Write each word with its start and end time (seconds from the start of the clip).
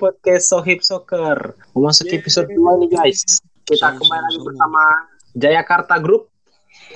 podcast 0.00 0.48
Sohib 0.48 0.80
Soccer. 0.80 1.60
Memasuki 1.76 2.16
episode 2.16 2.48
2 2.48 2.56
nih 2.56 2.88
guys. 2.88 3.20
Kita 3.68 4.00
kembali 4.00 4.22
lagi 4.24 4.40
bersama 4.40 4.82
Jayakarta 5.36 6.00
Group. 6.00 6.32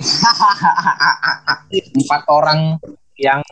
Empat 2.01 2.21
orang 2.25 2.81
yang 3.21 3.45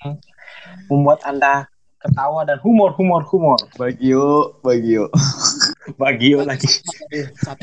membuat 0.89 1.21
Anda 1.29 1.69
ketawa 2.01 2.49
dan 2.49 2.57
humor, 2.65 2.97
humor, 2.97 3.21
humor. 3.29 3.61
Bagio, 3.77 4.57
Bagio. 4.65 5.13
Bagio 6.01 6.41
lagi. 6.41 6.81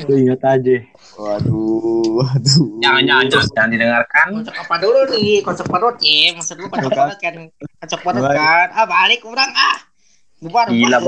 Lu 0.06 0.14
ingat 0.14 0.46
aja. 0.46 0.78
Waduh, 1.18 2.22
waduh. 2.22 2.66
Jangan, 2.86 3.02
jangan, 3.02 3.26
jangan, 3.26 3.48
jangan 3.50 3.70
didengarkan. 3.74 4.26
Kocok 4.38 4.56
apa 4.62 4.74
dulu 4.78 5.00
nih? 5.10 5.42
Kocok 5.42 5.66
perut 5.66 5.96
ya. 5.98 6.38
Maksud 6.38 6.54
lu 6.54 6.70
kocok 6.70 6.90
perut 6.94 7.18
kan? 7.18 7.34
Kocok 7.82 8.00
perut 8.06 8.24
kan? 8.30 8.68
Ah 8.78 8.86
balik 8.86 9.26
kurang 9.26 9.50
ah. 9.50 9.90
Bubar, 10.40 10.72
Gila. 10.72 11.04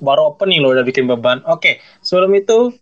Baru 0.00 0.34
opening 0.34 0.64
loh 0.64 0.72
udah 0.72 0.84
bikin 0.84 1.06
beban. 1.06 1.44
Oke, 1.46 1.78
sebelum 2.00 2.32
itu 2.34 2.74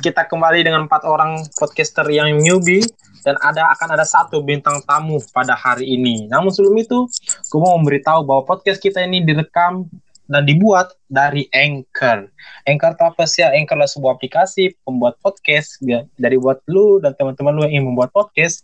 kita 0.00 0.26
kembali 0.26 0.64
dengan 0.64 0.88
empat 0.88 1.04
orang 1.04 1.40
podcaster 1.56 2.04
yang 2.08 2.40
newbie 2.40 2.84
dan 3.24 3.36
ada 3.44 3.68
akan 3.76 3.96
ada 3.96 4.04
satu 4.04 4.40
bintang 4.40 4.80
tamu 4.88 5.20
pada 5.32 5.52
hari 5.52 5.86
ini. 5.86 6.26
Namun 6.28 6.48
sebelum 6.52 6.76
itu, 6.80 7.06
gue 7.52 7.60
mau 7.60 7.76
memberitahu 7.76 8.24
bahwa 8.24 8.42
podcast 8.48 8.80
kita 8.80 9.04
ini 9.04 9.24
direkam 9.24 9.86
dan 10.30 10.46
dibuat 10.46 10.94
dari 11.10 11.50
Anchor. 11.50 12.30
Anchor 12.64 12.94
itu 12.94 13.04
apa 13.04 13.24
sih? 13.26 13.42
Anchor 13.42 13.74
adalah 13.76 13.90
sebuah 13.90 14.12
aplikasi 14.14 14.78
pembuat 14.86 15.18
podcast. 15.18 15.82
Ya, 15.82 16.06
Dari 16.16 16.38
buat 16.38 16.62
lu 16.70 17.02
dan 17.02 17.18
teman-teman 17.18 17.58
lu 17.58 17.66
yang 17.66 17.82
ingin 17.82 17.86
membuat 17.92 18.14
podcast, 18.14 18.62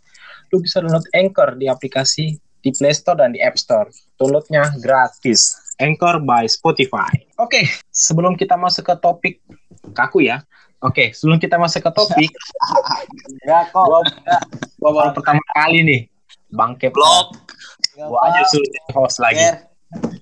lu 0.49 0.63
bisa 0.63 0.79
download 0.79 1.05
Anchor 1.11 1.59
di 1.59 1.67
aplikasi 1.67 2.39
di 2.63 2.69
Play 2.71 2.95
Store 2.95 3.19
dan 3.19 3.35
di 3.35 3.43
App 3.43 3.59
Store. 3.59 3.91
Downloadnya 4.15 4.73
gratis. 4.79 5.66
Anchor 5.77 6.21
by 6.21 6.49
Spotify. 6.49 7.09
Oke, 7.37 7.69
sebelum 7.93 8.33
kita 8.33 8.57
masuk 8.57 8.89
ke 8.89 8.95
topik 8.97 9.35
kaku 9.93 10.25
ya. 10.25 10.41
Oke, 10.81 11.09
sebelum 11.13 11.41
kita 11.41 11.57
masuk 11.57 11.85
ke 11.85 11.91
topik, 11.93 12.31
Enggak 13.45 13.69
kok. 13.73 13.85
gua, 13.85 14.01
gua 14.77 14.91
baru 14.93 15.09
pertama 15.13 15.41
kali 15.57 15.81
nih 15.81 16.01
bangke 16.53 16.93
blog. 16.93 17.33
Gua 17.97 18.19
aja 18.29 18.45
suruh 18.49 18.65
jadi 18.65 18.91
host 18.93 19.17
lagi. 19.17 19.41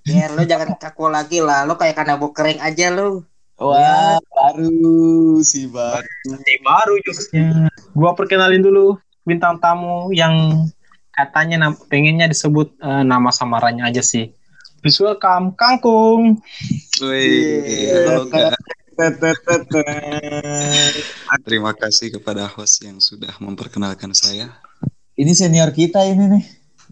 Ger, 0.05 0.31
lu 0.37 0.43
jangan 0.47 0.79
kaku 0.79 1.11
lagi 1.11 1.43
lah. 1.43 1.67
Lu 1.67 1.75
kayak 1.75 1.99
kanabo 1.99 2.31
kering 2.31 2.63
aja 2.63 2.91
lu. 2.91 3.23
Wah, 3.55 4.19
baru 4.19 5.39
si 5.43 5.67
baru. 5.71 6.07
Nanti 6.27 6.53
baru 6.63 6.93
jokesnya. 7.03 7.71
Gua 7.95 8.11
perkenalin 8.15 8.63
dulu 8.63 8.99
bintang 9.27 9.59
tamu 9.59 10.11
yang 10.11 10.67
katanya 11.15 11.71
pengennya 11.87 12.27
disebut 12.27 12.75
eh, 12.79 13.03
nama 13.03 13.31
samarannya 13.31 13.83
aja 13.87 14.03
sih. 14.03 14.31
Please 14.85 15.01
welcome 15.01 15.57
Kangkung. 15.57 16.37
Wih, 17.01 17.89
halo 18.05 18.29
Kak. 18.29 18.53
Terima 21.41 21.73
kasih 21.73 22.13
kepada 22.13 22.45
host 22.45 22.85
yang 22.85 23.01
sudah 23.01 23.33
memperkenalkan 23.41 24.13
saya. 24.13 24.53
Ini 25.17 25.33
senior 25.33 25.73
kita 25.73 26.05
ini 26.05 26.37
nih. 26.37 26.43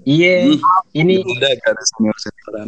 Iya, 0.02 0.34
Hmm. 0.50 0.58
ini 0.92 1.22
Udah 1.22 1.54
gak 1.54 1.70
ada 1.70 1.84
senior 1.86 2.18
senioran. 2.18 2.68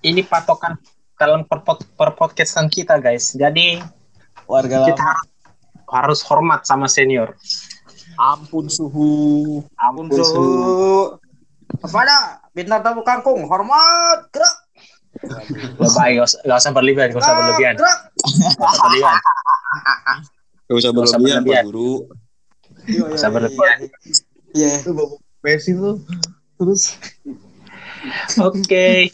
ini 0.00 0.26
patokan 0.26 0.74
dalam 1.14 1.46
per, 1.46 1.62
per 1.94 2.10
podcastan 2.12 2.66
kita 2.66 2.98
guys. 2.98 3.30
Jadi 3.32 3.78
Warga 4.44 4.82
kita 4.84 4.98
lama. 4.98 5.22
harus 5.88 6.18
hormat 6.26 6.66
sama 6.66 6.90
senior. 6.90 7.38
Ampun 8.18 8.66
suhu. 8.66 9.62
Ampun 9.78 10.10
Suhu. 10.10 10.26
suhu. 10.26 11.27
Kepada 11.68 12.40
bintang 12.56 12.80
tamu 12.80 13.04
kangkung, 13.04 13.44
hormat, 13.44 14.24
gerak. 14.32 14.56
Gak 15.78 15.88
usah, 15.88 16.04
gak 16.46 16.58
usah 16.58 16.72
berlebihan, 16.72 17.12
gak 17.12 17.20
usah 17.20 17.34
berlebihan. 17.36 17.74
Gerak. 17.76 17.98
Gak 18.56 18.70
usah 18.72 18.84
berlebihan. 18.88 19.16
Gak 20.68 20.76
usah 20.76 20.90
usah 20.90 20.92
berlebihan, 20.92 21.42
berlebihan. 21.44 21.64
Pak 21.64 21.68
Guru. 21.68 21.92
Gak 22.88 23.16
usah 23.16 23.30
berlebihan. 23.30 23.78
Iya. 24.56 24.72
Itu 24.80 24.90
bawa 24.96 25.16
Messi 25.44 25.70
tuh. 25.76 26.02
Terus 26.58 26.82
Oke. 28.38 29.10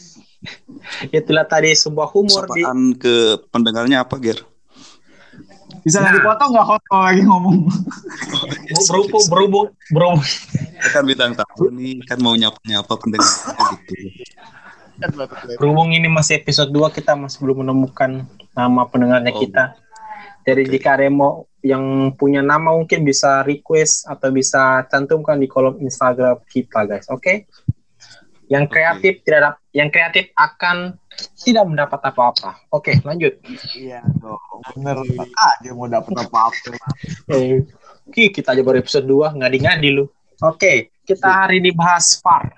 Itulah 1.09 1.45
tadi 1.49 1.73
sebuah 1.73 2.13
humor 2.13 2.45
di 2.53 2.61
Sapaan 2.61 2.93
ke 2.97 3.41
pendengarnya 3.49 4.05
apa, 4.05 4.15
Ger? 4.21 4.45
Bisa 5.85 6.01
nggak 6.01 6.09
Nah. 6.09 6.17
dipotong 6.19 6.49
nggak 6.51 6.65
hot 6.65 6.81
kalau 6.83 7.03
lagi 7.05 7.21
ngomong? 7.21 7.57
berhubung 8.83 9.23
berhubung 9.27 9.67
berhubung 9.87 10.21
Kan 10.87 11.03
bintang 11.03 11.33
tamu 11.33 11.69
nih, 11.71 12.01
kan 12.03 12.17
mau 12.19 12.33
nyapa-nyapa 12.33 12.93
pendengarnya 12.95 13.53
gitu. 13.77 13.93
berhubung 15.55 15.91
ini 15.91 16.07
masih 16.07 16.37
episode 16.37 16.69
2 16.69 16.89
kita 16.89 17.13
masih 17.13 17.37
belum 17.39 17.61
menemukan 17.61 18.23
nama 18.51 18.81
pendengarnya 18.85 19.29
Oh. 19.29 19.39
kita. 19.39 19.63
Jadi 20.41 20.61
Oke. 20.61 20.71
jika 20.71 20.89
ada 20.93 21.03
yang 21.03 21.17
mau 21.17 21.31
yang 21.59 21.83
punya 22.11 22.39
nama 22.39 22.69
mungkin 22.69 23.01
bisa 23.01 23.41
request 23.41 24.05
atau 24.05 24.29
bisa 24.29 24.85
cantumkan 24.85 25.35
di 25.35 25.45
kolom 25.45 25.75
Instagram 25.79 26.37
kita 26.45 26.85
guys. 26.85 27.09
Oke? 27.09 27.49
Yang 28.45 28.63
Oke. 28.63 28.71
kreatif 28.71 29.13
tidak 29.21 29.39
dap- 29.41 29.63
yang 29.71 29.89
kreatif 29.89 30.29
akan 30.33 31.01
tidak 31.39 31.65
mendapat 31.65 31.99
apa-apa. 31.99 32.61
Oke, 32.69 33.01
lanjut. 33.01 33.33
Iya 33.73 34.05
dong. 34.15 34.37
Bener. 34.77 35.01
Aja 35.33 35.69
mau 35.71 35.85
dapet 35.85 36.13
apa-apa. 36.13 36.77
Ki, 38.07 38.29
kita 38.29 38.53
aja 38.53 38.61
baru 38.61 38.79
episode 38.79 39.03
2, 39.03 39.33
ngadi-ngadi 39.33 39.89
lu. 39.91 40.05
Oke, 40.39 40.93
kita 41.01 41.25
hari 41.25 41.57
ini 41.57 41.71
bahas 41.71 42.19
VAR. 42.19 42.53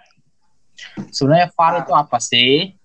Sebenarnya 1.07 1.47
VAR 1.53 1.73
itu 1.81 1.93
apa 1.93 2.17
sih? 2.19 2.75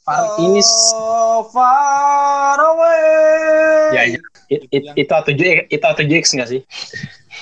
VAR 0.00 0.22
ini 0.38 0.60
s- 0.60 0.92
So 0.92 1.50
far 1.50 2.56
away. 2.56 3.90
ya, 3.90 4.02
ya. 4.06 4.18
It- 4.48 4.66
it- 4.70 4.94
itu 4.96 5.12
atau 5.12 5.30
itu 5.32 5.82
atau 5.82 6.02
X 6.04 6.24
enggak 6.32 6.48
sih? 6.48 6.60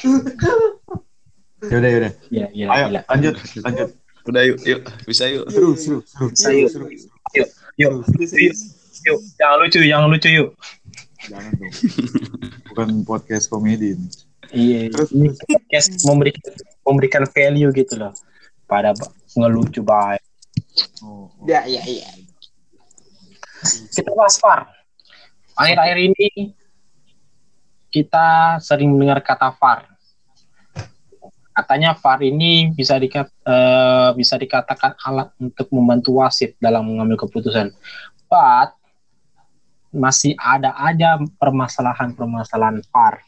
Yaudah 1.58 1.90
yaudah. 1.90 2.12
Iya, 2.30 2.46
iya. 2.54 2.66
Ayo 2.70 2.84
gila. 2.88 3.00
lanjut 3.10 3.34
lanjut. 3.60 3.88
Udah 4.28 4.44
yuk, 4.44 4.60
yuk. 4.68 4.84
Bisa 5.08 5.24
yuk. 5.24 5.48
Seru 5.48 5.72
seru 5.72 5.98
seru. 6.04 6.28
Ayo. 6.52 6.68
seru. 6.68 6.86
Yuk, 7.32 7.48
yuk, 7.80 7.92
yuk, 8.20 8.56
yuk. 9.08 9.20
Jangan 9.40 9.56
lucu, 9.64 9.78
jangan 9.80 10.08
lucu 10.12 10.28
yuk. 10.28 10.50
Jangan 11.32 11.52
dong. 11.56 11.72
Bukan 12.68 12.88
podcast 13.08 13.48
komedi. 13.48 13.96
ini. 13.96 14.06
Iya. 14.52 14.92
Terus 14.92 15.08
Ini 15.16 15.32
podcast 15.32 15.88
memberikan 16.04 16.52
memberikan 16.84 17.24
value 17.24 17.72
gitu 17.72 17.96
loh. 17.96 18.12
Pada 18.68 18.92
ngelucu 19.32 19.80
baik. 19.80 20.20
Oh, 21.00 21.32
oh. 21.32 21.48
Ya, 21.48 21.64
ya, 21.64 21.80
ya. 21.80 22.12
Kita 23.96 24.12
bahas 24.12 24.36
VAR. 24.44 24.68
Akhir-akhir 25.56 25.98
ini 26.12 26.52
kita 27.88 28.60
sering 28.60 28.92
mendengar 28.92 29.24
kata 29.24 29.56
VAR. 29.56 29.87
Katanya 31.58 31.90
VAR 31.98 32.22
ini 32.22 32.70
bisa 32.70 32.94
dikat, 33.02 33.26
eh, 33.42 34.10
bisa 34.14 34.38
dikatakan 34.38 34.94
alat 35.02 35.34
untuk 35.42 35.66
membantu 35.74 36.22
wasit 36.22 36.54
dalam 36.62 36.86
mengambil 36.86 37.26
keputusan. 37.26 37.74
But 38.30 38.78
masih 39.90 40.38
ada 40.38 40.70
aja 40.78 41.18
permasalahan-permasalahan 41.42 42.78
VAR. 42.94 43.26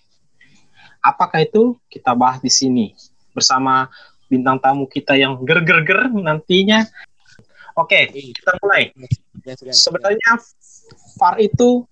Apakah 1.02 1.42
itu? 1.42 1.74
Kita 1.90 2.14
bahas 2.14 2.38
di 2.38 2.54
sini 2.54 2.94
bersama 3.34 3.90
bintang 4.30 4.62
tamu 4.62 4.86
kita 4.86 5.18
yang 5.18 5.34
ger-ger-ger 5.42 6.14
nantinya. 6.14 6.86
Oke, 7.74 8.14
kita 8.14 8.54
mulai. 8.62 8.94
Sebenarnya 9.74 10.38
VAR 11.18 11.34
itu 11.42 11.82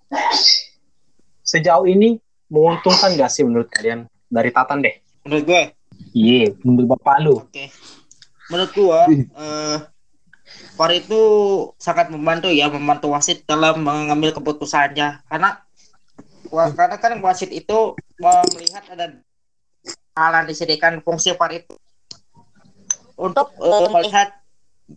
sejauh 1.43 1.91
ini 1.91 2.15
menguntungkan 2.47 3.19
nggak 3.19 3.27
sih 3.27 3.43
menurut 3.43 3.67
kalian? 3.75 4.07
Dari 4.31 4.55
Tatan 4.55 4.87
deh. 4.87 4.95
Menurut 5.27 5.45
gue, 5.49 5.63
Iya, 6.15 6.55
menurut 6.65 6.97
bapak 6.97 7.17
lu. 7.25 7.35
Oke. 7.45 7.69
Menurut 8.49 8.71
gua, 8.73 9.03
eh 9.13 9.79
VAR 10.79 10.91
itu 10.95 11.21
sangat 11.77 12.09
membantu 12.09 12.49
ya, 12.49 12.71
membantu 12.71 13.13
wasit 13.13 13.45
dalam 13.45 13.83
mengambil 13.83 14.33
keputusannya. 14.33 15.21
Karena 15.29 15.61
wa- 16.49 16.73
karena 16.73 16.97
kan 16.97 17.13
wasit 17.21 17.51
itu 17.53 17.79
melihat 18.19 18.85
ada 18.95 19.07
hal 20.19 20.33
yang 20.43 20.47
disediakan 20.49 21.05
fungsi 21.05 21.35
VAR 21.35 21.53
itu 21.55 21.75
untuk 23.19 23.51
eh, 23.59 23.89
melihat 23.91 24.29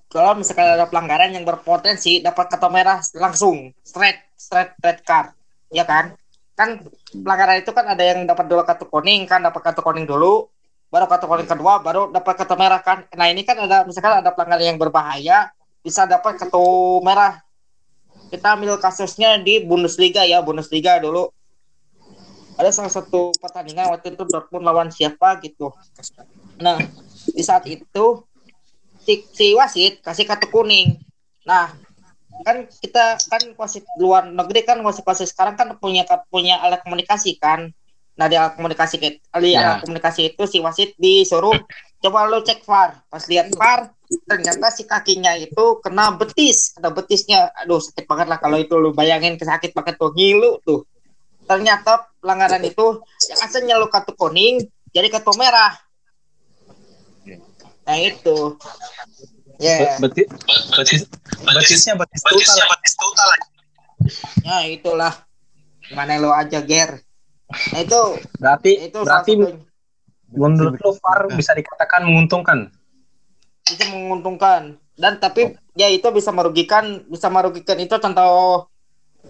kalau 0.07 0.39
misalkan 0.39 0.77
ada 0.77 0.87
pelanggaran 0.87 1.35
yang 1.35 1.43
berpotensi 1.43 2.23
dapat 2.23 2.47
kartu 2.47 2.69
merah 2.71 3.03
langsung 3.19 3.75
straight 3.83 4.23
straight 4.39 4.71
red 4.79 5.03
card 5.03 5.35
ya 5.67 5.83
kan 5.83 6.15
kan 6.55 6.79
pelanggaran 7.11 7.59
itu 7.59 7.71
kan 7.75 7.85
ada 7.91 7.99
yang 7.99 8.23
dapat 8.23 8.45
dulu 8.47 8.61
kartu 8.63 8.85
kuning 8.87 9.27
kan 9.27 9.43
dapat 9.43 9.59
kartu 9.59 9.83
kuning 9.83 10.07
dulu 10.07 10.47
baru 10.91 11.07
kuning 11.07 11.47
kedua 11.47 11.79
baru 11.79 12.11
dapat 12.11 12.43
kartu 12.43 12.55
merah 12.59 12.83
kan. 12.83 13.07
Nah 13.15 13.31
ini 13.31 13.47
kan 13.47 13.55
ada 13.55 13.87
misalkan 13.87 14.19
ada 14.19 14.35
pelanggaran 14.35 14.75
yang 14.75 14.77
berbahaya 14.77 15.47
bisa 15.79 16.03
dapat 16.03 16.35
kartu 16.35 16.99
merah. 16.99 17.39
Kita 18.27 18.59
ambil 18.59 18.75
kasusnya 18.75 19.39
di 19.39 19.63
Bundesliga 19.63 20.27
ya 20.27 20.43
Bundesliga 20.43 20.99
dulu. 20.99 21.31
Ada 22.59 22.75
salah 22.75 22.91
satu 22.91 23.31
pertandingan 23.39 23.87
waktu 23.95 24.13
itu 24.13 24.27
Dortmund 24.27 24.67
lawan 24.67 24.91
siapa 24.91 25.39
gitu. 25.39 25.71
Nah 26.59 26.77
di 27.31 27.41
saat 27.41 27.63
itu 27.71 28.27
si, 29.07 29.23
si 29.31 29.55
wasit 29.55 30.03
kasih 30.03 30.27
kartu 30.27 30.51
kuning. 30.51 30.99
Nah 31.47 31.71
kan 32.43 32.67
kita 32.67 33.15
kan 33.31 33.41
wasit 33.55 33.87
luar 33.95 34.27
negeri 34.27 34.67
kan 34.67 34.83
wasit-wasit 34.83 35.31
sekarang 35.31 35.55
kan 35.55 35.71
punya 35.79 36.03
punya 36.27 36.59
alat 36.59 36.83
komunikasi 36.83 37.37
kan 37.39 37.71
nah 38.19 38.27
di 38.27 38.35
alat 38.35 38.59
komunikasi 38.59 38.95
di 38.99 39.09
Ya. 39.55 39.79
komunikasi 39.81 40.35
itu 40.35 40.43
si 40.45 40.59
wasit 40.59 40.93
disuruh 40.99 41.55
coba 42.01 42.27
lo 42.27 42.41
cek 42.41 42.65
VAR. 42.65 43.05
Pas 43.07 43.23
lihat 43.29 43.53
VAR 43.55 43.93
ternyata 44.27 44.67
si 44.73 44.83
kakinya 44.83 45.37
itu 45.37 45.79
kena 45.79 46.17
betis. 46.17 46.75
Kena 46.75 46.89
betisnya. 46.91 47.53
Aduh 47.63 47.79
sakit 47.79 48.09
banget 48.09 48.27
lah 48.27 48.41
kalau 48.41 48.57
itu 48.57 48.73
lu 48.75 48.91
bayangin 48.91 49.37
kesakit 49.37 49.71
banget 49.71 49.95
tuh. 50.01 50.11
Ngilu 50.11 50.59
tuh. 50.65 50.83
Ternyata 51.45 52.09
pelanggaran 52.19 52.63
itu 52.65 53.01
yang 53.31 53.39
asalnya 53.45 53.75
lu 53.77 53.87
kartu 53.87 54.17
kuning 54.17 54.65
jadi 54.91 55.07
kartu 55.13 55.31
merah. 55.37 55.77
Nah 57.85 57.97
itu. 57.97 58.57
Ya. 59.61 59.93
Betis, 60.01 60.25
betis, 60.73 61.01
betisnya 61.45 61.93
betis 61.93 62.93
total. 62.97 63.29
ya 64.41 64.57
itulah. 64.65 65.13
Gimana 65.85 66.17
lo 66.17 66.33
aja 66.33 66.65
ger? 66.65 66.97
nah 66.97 67.10
itu 67.77 68.01
Berarti 68.39 68.71
itu 68.89 68.99
berarti 69.03 69.31
menurut 70.31 70.79
lo 70.79 70.91
VAR 70.95 71.27
bisa 71.35 71.51
dikatakan 71.51 72.07
menguntungkan. 72.07 72.71
bisa 73.67 73.87
menguntungkan. 73.91 74.75
Dan 74.95 75.17
tapi 75.19 75.55
ya 75.75 75.87
itu 75.87 76.03
bisa 76.11 76.31
merugikan 76.35 77.03
bisa 77.07 77.31
merugikan 77.31 77.79
itu 77.79 77.95
contoh 77.95 78.67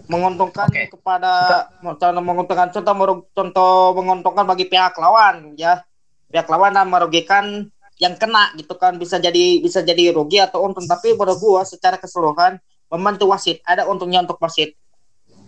menguntungkan 0.07 0.71
Oke. 0.71 0.87
kepada 0.87 1.67
contoh 1.83 2.23
menguntungkan 2.23 2.67
contoh 2.71 2.93
meru- 2.95 3.27
contoh 3.35 3.93
menguntungkan 3.97 4.45
bagi 4.47 4.65
pihak 4.65 4.97
lawan 4.97 5.53
ya. 5.57 5.83
Pihak 6.31 6.47
lawan 6.47 6.73
dan 6.73 6.87
merugikan 6.87 7.67
yang 8.01 8.17
kena 8.17 8.49
gitu 8.57 8.73
kan 8.79 8.97
bisa 8.97 9.21
jadi 9.21 9.61
bisa 9.61 9.85
jadi 9.85 10.15
rugi 10.15 10.41
atau 10.41 10.63
untung. 10.65 10.87
Tapi 10.87 11.13
menurut 11.13 11.37
gua 11.37 11.61
secara 11.67 11.99
keseluruhan 12.01 12.57
membantu 12.89 13.29
wasit. 13.29 13.61
Ada 13.67 13.85
untungnya 13.85 14.25
untuk 14.25 14.41
wasit. 14.41 14.73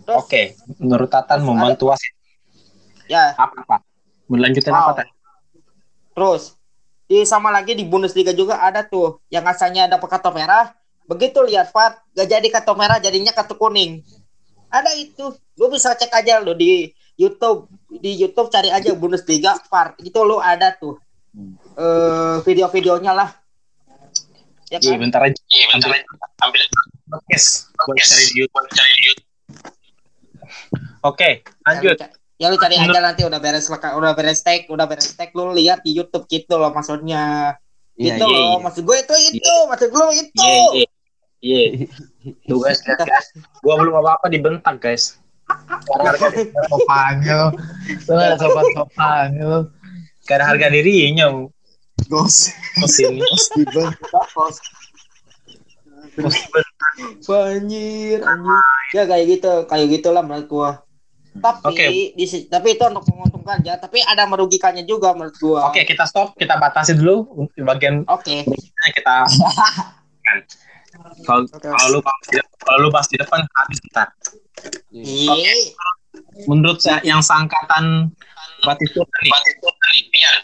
Oke, 0.04 0.60
menurut 0.84 1.08
Tatan 1.08 1.42
membantu 1.48 1.88
wasit 1.88 2.14
ya 3.08 3.34
apa 3.36 3.56
apa? 3.60 3.78
Melanjutkan 4.28 4.72
Wow. 4.72 4.82
apa 4.82 4.92
Tan? 5.04 5.08
Terus 6.14 6.44
di 7.04 7.22
sama 7.24 7.50
lagi 7.50 7.76
di 7.76 7.84
Bundesliga 7.84 8.32
juga 8.32 8.60
ada 8.60 8.82
tuh 8.82 9.20
yang 9.28 9.44
asalnya 9.44 9.86
dapat 9.88 10.08
kartu 10.08 10.32
merah, 10.32 10.72
begitu 11.06 11.44
lihat 11.44 11.70
VAR 11.70 12.00
gak 12.12 12.28
jadi 12.28 12.48
kartu 12.50 12.74
merah 12.74 12.98
jadinya 12.98 13.36
kartu 13.36 13.54
kuning. 13.54 14.02
Ada 14.74 14.98
itu, 14.98 15.30
lu 15.60 15.66
bisa 15.70 15.94
cek 15.94 16.10
aja 16.10 16.42
lo 16.42 16.58
di 16.58 16.90
YouTube, 17.14 17.70
di 17.94 18.18
YouTube 18.18 18.50
cari 18.50 18.74
aja 18.74 18.96
Bundesliga 18.96 19.54
VAR, 19.70 19.94
itu 20.00 20.18
lo 20.20 20.40
ada 20.40 20.74
tuh 20.74 20.98
Hmm. 21.34 21.58
eh 21.74 22.38
video-videonya 22.46 23.10
lah. 23.10 23.34
Ya 24.70 24.78
Iya, 24.78 24.94
kan? 24.94 25.02
bentar 25.02 25.22
aja. 25.26 25.38
Iya, 25.50 25.66
bentar 25.66 25.90
aja. 25.90 26.06
Ambil 26.46 26.62
podcast 27.10 27.74
buat 27.74 27.98
cari 27.98 28.26
di 28.30 28.36
YouTube. 28.38 28.66
Cari 28.70 28.92
di 28.94 29.04
YouTube. 29.10 29.30
Oke, 31.02 31.30
lanjut. 31.66 31.98
Ya, 32.44 32.51
lu 32.51 32.60
ca- 32.60 32.68
lu 32.68 32.75
cari 32.75 32.75
aja 32.75 33.00
nanti 33.00 33.24
udah 33.24 33.40
beres 33.40 33.72
leka- 33.72 33.95
udah 33.95 34.12
beres 34.12 34.44
tag, 34.44 34.68
udah 34.68 34.84
beres 34.84 35.16
tag 35.16 35.31
lu 35.31 35.56
lihat 35.56 35.80
di 35.88 35.95
YouTube 35.95 36.28
gitu 36.28 36.60
loh 36.60 36.75
maksudnya. 36.75 37.56
Iya, 37.95 38.19
gitu 38.19 38.25
iya, 38.28 38.36
loh, 38.36 38.51
iya. 38.51 38.63
maksud 38.68 38.84
gue 38.84 38.98
itu 39.00 39.16
itu, 39.31 39.54
maksud 39.72 39.88
gue 39.94 40.06
itu. 40.19 40.44
Iya, 40.44 40.63
iya. 40.75 40.88
Iya. 41.44 41.92
Tuh 42.48 42.57
guys, 42.63 42.80
lihat 42.88 43.04
guys. 43.04 43.28
Gua 43.60 43.75
belum 43.75 44.00
apa-apa 44.00 44.31
dibentak, 44.31 44.80
guys. 44.80 45.19
Harga 45.92 46.31
Sopannya 46.72 47.34
lo. 47.36 47.50
Ada 48.07 48.36
sopan-sopannya 48.42 49.44
lo. 49.44 49.60
karena 50.24 50.48
harga 50.48 50.72
dirinya 50.72 51.28
Gos. 52.07 52.48
kos 52.80 52.96
ini. 53.04 53.19
Dibentak 53.60 54.25
kos. 54.31 54.56
Anjir, 57.28 58.24
anjir. 58.24 58.63
Ya 58.96 59.04
kayak 59.04 59.25
gitu, 59.28 59.68
kayak 59.68 59.88
gitulah 60.00 60.24
menurut 60.24 60.48
gua. 60.48 60.72
Tapi 61.34 61.66
Oke. 61.66 61.86
di 62.14 62.26
tapi 62.46 62.68
itu 62.74 62.84
untuk 62.84 63.04
menguntungkan 63.10 63.58
ya, 63.62 63.76
tapi 63.76 64.00
ada 64.00 64.30
merugikannya 64.30 64.86
juga 64.86 65.12
menurut 65.12 65.34
gua. 65.38 65.68
Oke, 65.68 65.82
kita 65.82 66.06
stop, 66.06 66.38
kita 66.38 66.56
batasi 66.56 66.94
dulu 66.94 67.26
untuk 67.36 67.58
bagian 67.60 68.06
Oke. 68.06 68.46
berikutnya 68.46 68.90
kita 68.94 69.16
kan. 70.26 70.38
Kalau 71.26 71.42
kalau 71.50 71.88
lu 71.90 72.00
di- 72.30 72.50
kalau 72.60 72.78
lu 72.80 72.90
bahas 72.90 73.10
di 73.10 73.18
depan 73.18 73.42
habis 73.58 73.82
ntar. 73.90 74.14
Iya. 74.94 75.34
Menurut 76.46 76.78
saya 76.78 77.02
yang 77.02 77.20
seangkatan 77.20 78.14
Batistuta 78.64 79.18
nih. 79.20 79.32
Batistuta 79.34 79.86
nih, 79.92 80.04
Pian. 80.08 80.36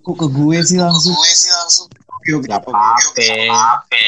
Kok 0.00 0.14
ke 0.16 0.26
gue 0.32 0.58
sih 0.64 0.78
langsung? 0.80 1.12
Gue 1.12 1.28
sih 1.28 1.52
langsung. 1.52 1.86
Oke, 1.92 2.30
oke. 2.32 2.48
Gak 2.48 2.60
apa-apa. 2.64 4.04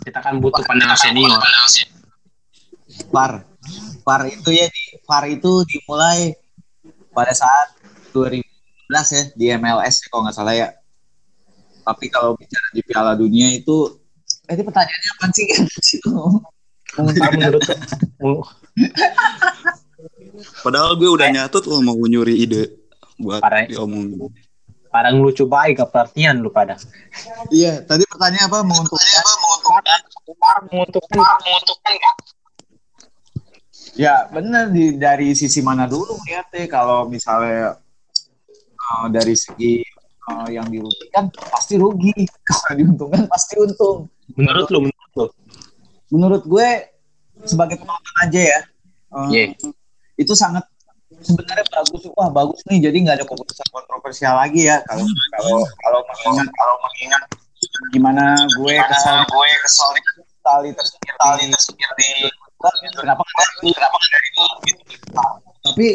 Kita 0.00 0.18
kan 0.24 0.40
butuh 0.40 0.64
pandangan 0.64 0.96
senior. 0.96 1.36
VAR. 3.12 3.51
VAR 4.02 4.22
itu 4.26 4.50
ya 4.50 4.66
di 4.66 4.82
VAR 5.02 5.24
itu 5.26 5.52
dimulai 5.64 6.34
pada 7.10 7.30
saat 7.30 7.76
2011 8.10 8.42
ya 8.90 9.22
di 9.32 9.44
MLS 9.54 10.02
kalau 10.06 10.26
nggak 10.26 10.36
salah 10.36 10.54
ya. 10.54 10.68
Tapi 11.82 12.06
kalau 12.08 12.38
bicara 12.38 12.68
di 12.70 12.82
Piala 12.82 13.12
Dunia 13.14 13.50
itu 13.50 13.98
eh 14.46 14.54
ini 14.54 14.62
pertanyaannya 14.62 15.10
apa 15.12 15.24
sih? 15.30 15.46
Ntar 16.92 17.30
menurut 17.32 17.62
lu- 18.20 18.46
Padahal 20.62 20.96
gue 20.96 21.06
udah 21.06 21.28
nyatut 21.30 21.64
lo 21.64 21.78
mau 21.78 21.94
nyuri 21.96 22.42
ide 22.42 22.74
buat 23.16 23.38
Parah. 23.38 23.68
diomongin. 23.68 24.18
pada 24.92 25.08
ngelucu 25.08 25.48
baik 25.48 25.80
gak 25.80 25.88
perhatian 25.88 26.44
lu 26.44 26.52
pada. 26.52 26.76
iya, 27.48 27.80
tadi 27.80 28.04
pertanyaan 28.04 28.44
apa 28.44 28.60
menguntungkan? 28.60 29.08
apa 29.24 29.32
menguntungkan? 29.40 30.00
Menguntungkan 30.68 31.32
menguntungkan 31.40 31.92
nggak? 31.96 32.14
Ya 33.92 34.24
benar 34.32 34.72
di 34.72 34.96
dari 34.96 35.36
sisi 35.36 35.60
mana 35.60 35.84
dulu 35.84 36.16
lihatnya 36.24 36.64
kalau 36.68 37.04
misalnya 37.08 37.76
eh, 38.72 39.06
dari 39.12 39.36
segi 39.36 39.84
eh, 40.32 40.48
yang 40.48 40.68
dirugikan 40.72 41.28
pasti 41.52 41.76
rugi 41.76 42.12
kalau 42.48 42.72
diuntungkan 42.76 43.28
pasti 43.28 43.60
untung. 43.60 44.08
Menurut 44.32 44.66
lu, 44.72 44.78
menurut 44.88 45.12
lu. 45.16 45.26
Menurut 46.12 46.42
gue 46.44 46.68
sebagai 47.46 47.76
penonton 47.80 48.14
aja 48.22 48.40
ya 48.40 48.60
eh, 49.12 49.28
Iya. 49.28 49.44
itu 50.18 50.32
sangat 50.36 50.64
sebenarnya 51.22 51.66
bagus 51.70 52.02
wah 52.16 52.30
bagus 52.32 52.60
nih 52.66 52.90
jadi 52.90 52.96
nggak 53.06 53.16
ada 53.22 53.26
keputusan 53.26 53.66
kontroversial 53.70 54.34
lagi 54.34 54.66
ya 54.66 54.82
kalau 54.88 55.06
kalau 55.38 55.56
kalau 55.82 56.00
mengingat 56.08 56.48
kalau 56.50 56.76
mengingat 56.82 57.22
gimana 57.94 58.24
gue 58.58 58.74
kesal 58.90 59.22
gue 59.22 59.50
kesel 59.62 59.88
tali 60.42 60.70
tersebut 60.74 61.14
tali 61.22 61.44
tersebut 61.46 61.90
di 61.98 62.10
kenapa 62.94 63.22
kenapa 63.60 63.96
dari 64.08 64.28
itu 64.30 64.44
gitu. 64.66 64.82
tapi 65.62 65.86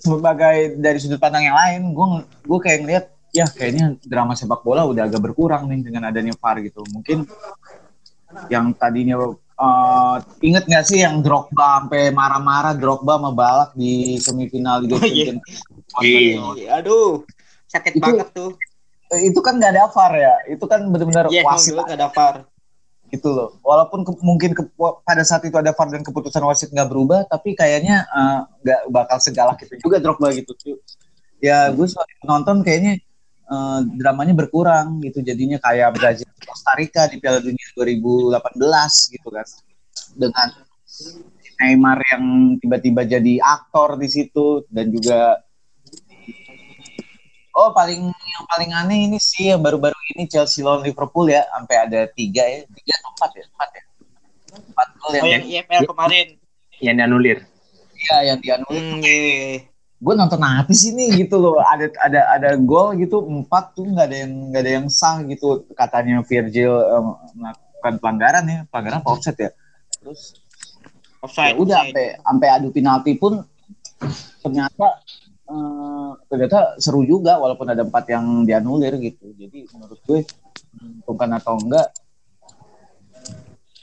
sebagai 0.00 0.56
dari 0.80 0.98
sudut 0.98 1.20
pandang 1.20 1.44
yang 1.46 1.56
lain 1.56 1.92
gue 1.92 2.06
gue 2.46 2.58
kayak 2.58 2.78
ngeliat 2.82 3.04
ya 3.30 3.46
kayaknya 3.46 3.94
drama 4.02 4.34
sepak 4.34 4.64
bola 4.64 4.82
udah 4.82 5.06
agak 5.06 5.22
berkurang 5.22 5.70
nih 5.70 5.86
dengan 5.86 6.10
adanya 6.10 6.34
VAR 6.34 6.58
gitu 6.64 6.82
mungkin 6.90 7.28
yang 8.48 8.74
tadinya 8.74 9.18
eh, 9.60 10.16
inget 10.40 10.64
nggak 10.66 10.84
sih 10.86 11.02
yang 11.02 11.20
Drogba 11.20 11.84
sampai 11.84 12.10
marah-marah 12.10 12.74
Drogba 12.74 13.18
sama 13.18 13.30
Balak 13.30 13.70
di 13.74 14.16
semifinal 14.18 14.82
Liga 14.82 14.98
Oh, 14.98 15.04
iya. 15.04 15.34
Champions 15.90 16.54
Iya, 16.54 16.70
Aduh, 16.78 17.26
sakit 17.66 17.98
Itu- 17.98 18.02
banget 18.02 18.28
tuh. 18.30 18.50
Itu 19.10 19.42
kan 19.42 19.58
nggak 19.58 19.74
ada 19.74 19.90
VAR 19.90 20.12
ya 20.14 20.34
itu 20.46 20.64
kan 20.70 20.86
benar-benar 20.86 21.26
Iya, 21.28 21.42
emang 21.42 21.58
wasit 21.58 21.74
dulu 21.74 21.82
gak 21.82 21.98
ada 21.98 22.08
VAR. 22.14 22.34
Gitu 23.10 23.28
loh. 23.30 23.58
Walaupun 23.60 24.06
ke- 24.06 24.22
mungkin 24.22 24.50
ke- 24.54 24.70
pada 25.02 25.22
saat 25.26 25.42
itu 25.42 25.54
ada 25.58 25.74
VAR 25.74 25.90
dan 25.90 26.02
keputusan 26.06 26.42
wasit 26.46 26.70
nggak 26.70 26.88
berubah, 26.88 27.26
tapi 27.26 27.58
kayaknya 27.58 28.06
eh, 28.06 28.40
nggak 28.62 28.80
bakal 28.94 29.18
segalak 29.18 29.58
itu 29.66 29.74
juga 29.82 29.98
Drogba 29.98 30.30
gitu. 30.32 30.54
Ya 31.42 31.68
gue 31.74 31.86
sebagai 31.90 32.16
penonton 32.22 32.62
kayaknya 32.62 33.02
eh, 33.50 33.80
dramanya 33.98 34.34
berkurang 34.38 35.02
gitu. 35.02 35.20
Jadinya 35.20 35.58
kayak 35.58 35.98
Brazil 35.98 36.30
Costa 36.40 36.72
Rica 36.78 37.10
di 37.10 37.18
Piala 37.18 37.42
Dunia 37.42 37.66
2018 37.76 39.14
gitu 39.14 39.28
kan. 39.28 39.46
Dengan 40.14 40.48
Neymar 41.60 42.00
yang 42.16 42.24
tiba-tiba 42.56 43.04
jadi 43.04 43.36
aktor 43.44 44.00
di 44.00 44.08
situ 44.08 44.64
dan 44.72 44.88
juga 44.88 45.44
Oh 47.50 47.74
paling 47.76 48.08
yang 48.08 48.44
paling 48.48 48.70
aneh 48.72 48.98
ini 49.10 49.18
sih 49.20 49.52
yang 49.52 49.60
baru-baru 49.60 49.99
ini 50.10 50.24
Chelsea 50.26 50.60
lawan 50.60 50.80
Liverpool 50.80 51.26
ya 51.26 51.46
sampai 51.48 51.76
ada 51.78 52.00
tiga 52.08 52.42
ya 52.42 52.62
tiga 52.66 52.92
atau 52.96 53.10
empat 53.14 53.30
ya 53.32 53.44
empat 53.46 53.68
ya 53.70 53.82
empat 54.50 54.88
gol 54.96 55.12
yang 55.12 55.22
Oh 55.22 55.28
yang 55.28 55.42
IFL 55.44 55.82
kemarin. 55.86 56.26
Yang 56.80 56.94
dianulir. 56.96 57.38
iya 57.94 58.16
yang 58.24 58.38
dianulir 58.38 58.80
Hmm, 58.80 59.00
iya. 59.00 59.68
gue 60.00 60.14
nonton 60.16 60.40
apa 60.40 60.72
sih 60.72 60.90
nih 60.90 61.22
gitu 61.22 61.36
loh 61.36 61.60
ada 61.60 61.92
ada 62.00 62.20
ada 62.32 62.50
gol 62.56 62.96
gitu 62.96 63.20
empat 63.20 63.74
tuh 63.74 63.84
nggak 63.84 64.06
ada 64.08 64.16
yang 64.16 64.32
nggak 64.48 64.62
ada 64.64 64.72
yang 64.80 64.86
sah 64.88 65.20
gitu 65.22 65.68
katanya 65.76 66.24
Virgil 66.24 66.72
em, 66.72 67.06
melakukan 67.36 67.94
pelanggaran 68.00 68.44
ya 68.44 68.58
pelanggaran 68.72 68.98
apa 68.98 69.08
offset 69.12 69.36
ya 69.36 69.50
terus 70.00 70.32
ya 70.32 71.20
Offside. 71.20 71.52
udah 71.54 71.76
offside. 71.76 71.92
sampai 71.92 72.04
sampai 72.16 72.48
adu 72.48 72.68
penalti 72.72 73.12
pun 73.14 73.44
ternyata 74.40 74.86
eh, 75.50 76.10
ternyata 76.30 76.78
seru 76.78 77.02
juga 77.02 77.42
walaupun 77.42 77.66
ada 77.74 77.82
empat 77.82 78.04
yang 78.14 78.46
dianulir 78.46 78.94
gitu 79.02 79.34
jadi 79.34 79.66
menurut 79.74 79.98
gue 80.06 80.22
menguntungkan 80.78 81.30
atau 81.36 81.54
enggak 81.58 81.90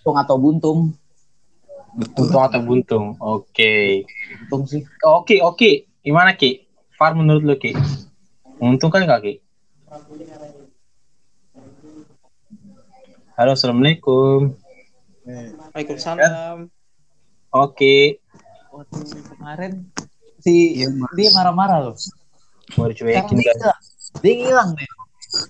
Untung 0.08 0.24
atau 0.24 0.38
buntung? 0.40 0.80
Betul. 2.00 2.32
Untung 2.32 2.44
atau 2.48 2.60
buntung? 2.64 3.06
Oke. 3.20 4.08
Untung 4.48 4.64
sih. 4.64 4.88
Oke, 5.04 5.44
oke. 5.44 5.84
Gimana 6.00 6.32
Ki? 6.32 6.64
Far 6.96 7.12
menurut 7.12 7.44
lu 7.44 7.60
Ki? 7.60 7.76
Menguntungkan 8.64 9.04
nggak 9.04 9.20
Ki? 9.20 9.34
Halo, 13.36 13.52
assalamualaikum. 13.60 14.56
Waalaikumsalam. 15.28 16.72
Oke, 17.52 18.24
Waktu 18.72 19.04
kemarin 19.36 19.92
si 20.48 20.80
Iya, 20.80 20.88
dia 21.20 21.30
marah-marah 21.36 21.92
loh. 21.92 21.96
mau 22.80 22.88
dicuekin 22.88 23.36
dia 23.36 23.54
kan? 23.60 23.76
Dia 24.24 24.34
hilang 24.40 24.70
deh. 24.76 24.88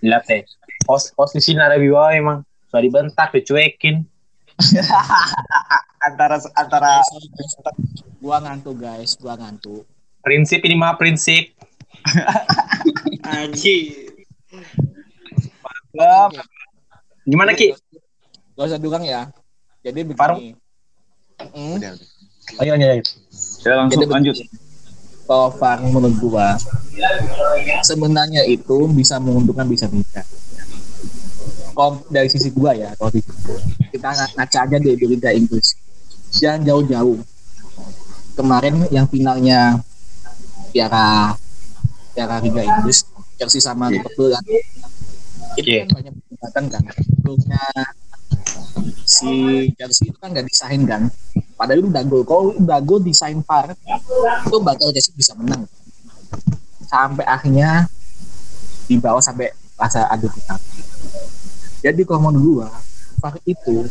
Lihat 0.01 0.25
deh. 0.25 0.41
Pos 0.89 1.13
pos 1.13 1.33
di 1.33 1.41
sini 1.41 1.61
ada 1.61 1.77
di 1.77 1.89
bawah 1.89 2.09
emang. 2.13 2.39
Sudah 2.69 2.81
dibentak, 2.81 3.29
dicuekin. 3.33 4.01
antara 6.07 6.41
antara 6.57 7.05
Gua 8.17 8.41
ngantuk 8.41 8.81
guys, 8.81 9.13
gua 9.21 9.37
ngantuk. 9.37 9.85
Prinsip 10.25 10.65
ini 10.65 10.73
mah 10.73 10.97
prinsip. 10.97 11.53
Anjir. 13.37 14.17
Bam. 15.93 16.31
Gimana 17.23 17.53
Ki? 17.53 17.77
Gak 18.57 18.65
usah 18.65 18.81
durang 18.81 19.05
ya. 19.05 19.29
Jadi 19.85 20.01
begini. 20.01 20.57
Hmm, 21.53 21.77
Ayo, 22.57 22.73
ayo, 22.73 22.85
ayo. 22.97 23.03
ya 23.61 23.73
langsung 23.77 24.01
Jadi 24.01 24.09
lanjut. 24.09 24.35
Kalau 25.27 25.51
VAR 25.53 25.83
menurut 25.83 26.15
gua 26.17 26.55
sebenarnya 27.83 28.47
itu 28.47 28.87
bisa 28.89 29.19
menguntungkan 29.19 29.67
bisa 29.67 29.85
tidak. 29.85 30.25
Kalau 31.71 32.01
dari 32.09 32.25
sisi 32.25 32.49
gua 32.49 32.73
ya, 32.73 32.89
kalau 32.97 33.13
di 33.13 33.21
kita 33.91 34.09
ng- 34.09 34.33
ngaca 34.33 34.59
aja 34.65 34.77
deh 34.79 34.95
di 34.95 35.05
Liga 35.05 35.29
Inggris. 35.29 35.77
Jangan 36.33 36.65
jauh-jauh. 36.65 37.19
Kemarin 38.33 38.85
yang 38.89 39.05
finalnya 39.05 39.77
piala 40.71 41.37
piala 42.13 42.37
Liga 42.39 42.61
Inggris 42.61 43.05
Chelsea 43.37 43.61
sama 43.61 43.93
Liverpool 43.93 44.33
kan. 44.33 44.43
Itu 45.53 45.69
Iya. 45.69 45.85
kan 45.85 46.01
banyak 46.01 46.13
perdebatan 46.17 46.63
kan. 46.69 46.83
Golnya 47.21 47.61
si 49.07 49.31
Chelsea 49.79 50.11
itu 50.11 50.17
kan 50.19 50.35
nggak 50.35 50.47
disahin 50.47 50.83
kan. 50.83 51.07
Padahal 51.57 51.81
itu 51.81 51.89
udah 51.89 52.03
gol. 52.05 52.21
Kalau 52.27 52.43
udah 52.53 52.79
gol 52.83 53.01
disahin 53.01 53.41
VAR 53.41 53.73
itu 54.45 54.57
bakal 54.61 54.91
Chelsea 54.93 55.15
bisa 55.15 55.33
menang. 55.33 55.65
Sampai 56.85 57.25
akhirnya 57.25 57.89
di 58.85 58.95
bawah 58.99 59.23
sampai 59.23 59.51
rasa 59.79 60.05
adu 60.11 60.29
kita. 60.29 60.55
Jadi 61.81 62.01
kalau 62.03 62.29
menurut 62.29 62.67
gua 62.67 62.69
VAR 63.23 63.35
itu 63.47 63.87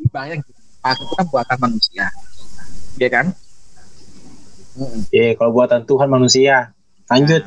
ibaratnya 0.00 0.40
gitu. 0.40 0.50
VAR 0.80 0.96
itu 0.96 1.14
kan 1.18 1.26
buatan 1.28 1.58
manusia. 1.60 2.06
Iya 2.96 3.08
kan? 3.12 3.26
Iya, 5.12 5.36
kalau 5.36 5.50
buatan 5.52 5.84
Tuhan 5.84 6.08
manusia. 6.08 6.72
Lanjut. 7.10 7.42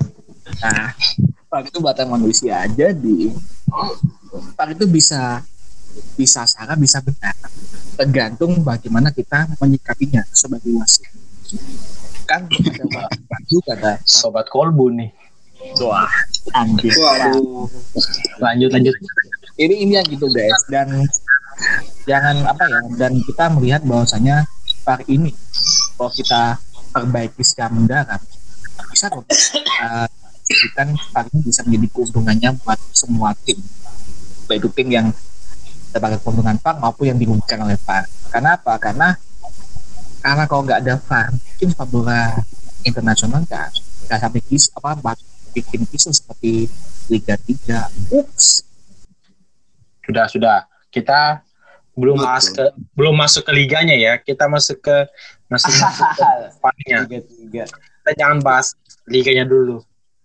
Nah, 0.62 0.93
VAR 1.50 1.63
itu 1.65 1.77
buatan 1.81 2.07
manusia. 2.12 2.62
Jadi 2.69 3.33
VAR 4.33 4.69
itu 4.73 4.85
bisa 4.89 5.41
bisa 6.17 6.41
salah, 6.49 6.73
bisa 6.73 6.97
benar. 7.05 7.37
Tergantung 7.93 8.65
bagaimana 8.65 9.13
kita 9.13 9.45
menyikapinya 9.61 10.25
sebagai 10.33 10.73
wasit. 10.73 11.05
Kan 12.25 12.49
ada 12.49 12.83
waktu 12.89 13.57
kata 13.61 13.91
Sobat 14.01 14.49
kolbu 14.49 14.89
nih. 14.93 15.11
doa 15.79 16.03
anjir. 16.59 16.91
Waduh. 16.91 17.71
Lanjut, 18.43 18.69
lanjut. 18.75 18.95
Ini 19.55 19.85
ini 19.87 19.95
yang 19.95 20.03
gitu 20.11 20.27
guys 20.27 20.59
dan 20.67 20.91
jangan 22.03 22.43
apa 22.43 22.63
ya 22.67 22.81
dan 22.99 23.15
kita 23.23 23.47
melihat 23.53 23.81
bahwasanya 23.85 24.43
VAR 24.83 25.01
ini 25.07 25.31
kalau 25.95 26.11
kita 26.11 26.59
perbaiki 26.91 27.43
secara 27.45 27.71
mendalam 27.71 28.19
bisa 28.91 29.09
kok 29.09 29.23
uh, 29.23 30.07
kan 30.75 30.87
VAR 30.91 31.25
ini 31.31 31.39
bisa 31.47 31.61
menjadi 31.65 31.87
keuntungannya 31.93 32.49
buat 32.61 32.79
semua 32.91 33.31
tim 33.45 33.61
baik 34.47 34.59
itu 34.63 34.69
tim 34.71 34.89
yang 34.91 35.07
dapat 35.93 36.17
keuntungan 36.21 36.57
VAR 36.57 36.75
maupun 36.81 37.05
yang 37.13 37.17
dirugikan 37.19 37.62
oleh 37.63 37.77
VAR 37.85 38.03
karena 38.33 38.57
apa 38.57 38.73
karena 38.81 39.07
karena 40.23 40.43
kalau 40.50 40.62
nggak 40.65 40.79
ada 40.81 40.95
VAR 40.97 41.29
mungkin 41.31 41.67
sepak 41.69 41.88
bola 41.91 42.21
internasional 42.83 43.39
nggak 43.45 43.67
nggak 44.09 44.19
sampai 44.19 44.41
kis 44.47 44.67
apa 44.73 45.15
bikin 45.53 45.85
kisah 45.85 46.12
seperti 46.12 46.65
Liga 47.07 47.38
3 47.38 48.15
ups 48.17 48.65
Sudah, 50.03 50.27
sudah. 50.27 50.57
Kita 50.91 51.39
belum 51.95 52.19
Betul. 52.19 52.27
masuk 52.27 52.53
ke 52.59 52.65
belum 52.91 53.15
masuk 53.15 53.41
ke 53.47 53.51
liganya 53.55 53.95
ya. 53.95 54.19
Kita 54.19 54.51
masuk 54.51 54.83
ke 54.83 54.97
masih 55.47 55.71
masuk 55.83 56.07
ke 56.12 56.23
depannya. 56.51 56.97
tiga 57.07 57.19
tiga. 57.23 57.63
Kita 57.71 58.12
jangan 58.19 58.38
bahas 58.43 58.75
liganya 59.07 59.47
dulu. 59.47 59.79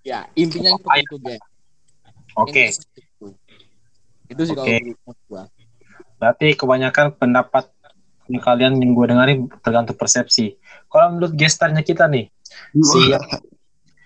ya 0.07 0.25
intinya 0.35 0.73
itu 0.73 1.17
guys 1.21 1.43
Oke. 2.39 2.73
Seperti 2.73 3.01
itu. 4.29 4.43
sih 4.45 4.55
kalau 4.55 4.69
Oke. 4.69 4.77
menurut 4.81 5.19
gua 5.29 5.43
Berarti 6.19 6.47
kebanyakan 6.59 7.07
pendapat 7.15 7.65
yang 8.29 8.43
kalian 8.45 8.73
yang 8.83 8.93
gue 8.93 9.07
dengarin 9.09 9.39
tergantung 9.65 9.97
persepsi. 9.97 10.59
Kalau 10.91 11.17
menurut 11.17 11.33
gestarnya 11.33 11.81
kita 11.81 12.11
nih, 12.11 12.29
si 12.77 13.01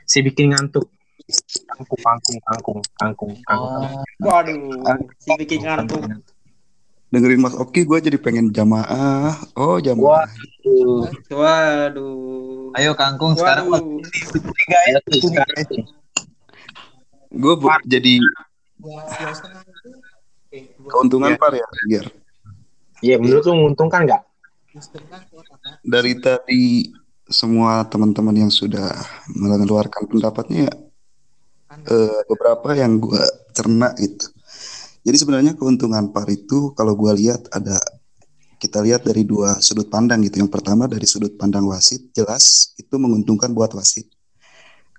si 0.07 0.19
bikin 0.23 0.53
ngantuk. 0.55 0.87
Kangkung, 1.73 2.01
kangkung, 2.03 2.39
kangkung, 2.45 2.81
kangkung, 2.99 3.33
kangkung. 3.49 3.91
Waduh. 4.21 5.09
Si 5.19 5.31
bikin 5.41 5.65
ngantuk. 5.65 6.01
Dengerin 7.13 7.45
Mas 7.45 7.53
Oki, 7.53 7.85
gue 7.85 7.99
jadi 8.01 8.17
pengen 8.17 8.49
jamaah. 8.49 9.37
Oh, 9.53 9.77
jamaah. 9.77 10.25
Waduh. 10.25 11.13
Waduh. 11.29 12.73
Ayo 12.73 12.97
kangkung 12.97 13.37
sekarang 13.37 13.69
Waduh. 13.69 14.01
tiga 14.41 14.79
ya. 14.89 14.97
Ayo 14.97 14.99
tuh, 15.05 15.21
sekarang. 15.29 15.85
Gue 17.33 17.55
jadi 17.85 18.17
keuntungan 20.89 21.35
par 21.41 21.53
ya, 21.57 21.67
biar. 21.89 22.07
Iya, 23.03 23.17
menurut 23.19 23.43
lu 23.49 23.55
menguntungkan 23.59 24.07
nggak? 24.07 24.23
Dari 25.83 26.13
tadi 26.23 26.93
semua 27.27 27.83
teman-teman 27.89 28.47
yang 28.47 28.53
sudah 28.53 28.93
mengeluarkan 29.33 30.07
pendapatnya, 30.07 30.69
eh, 31.89 32.21
beberapa 32.29 32.77
yang 32.77 33.01
gue 33.01 33.25
cerna 33.57 33.91
gitu. 33.97 34.29
Jadi 35.03 35.17
sebenarnya 35.19 35.53
keuntungan 35.59 36.15
par 36.15 36.31
itu 36.31 36.71
kalau 36.79 36.95
gue 36.95 37.11
lihat 37.19 37.51
ada 37.51 37.75
kita 38.63 38.79
lihat 38.79 39.03
dari 39.03 39.27
dua 39.27 39.59
sudut 39.59 39.91
pandang 39.91 40.23
gitu. 40.23 40.39
Yang 40.39 40.55
pertama 40.55 40.87
dari 40.87 41.03
sudut 41.03 41.35
pandang 41.35 41.67
wasit 41.67 42.15
jelas 42.15 42.71
itu 42.79 42.95
menguntungkan 42.95 43.51
buat 43.51 43.75
wasit. 43.75 44.07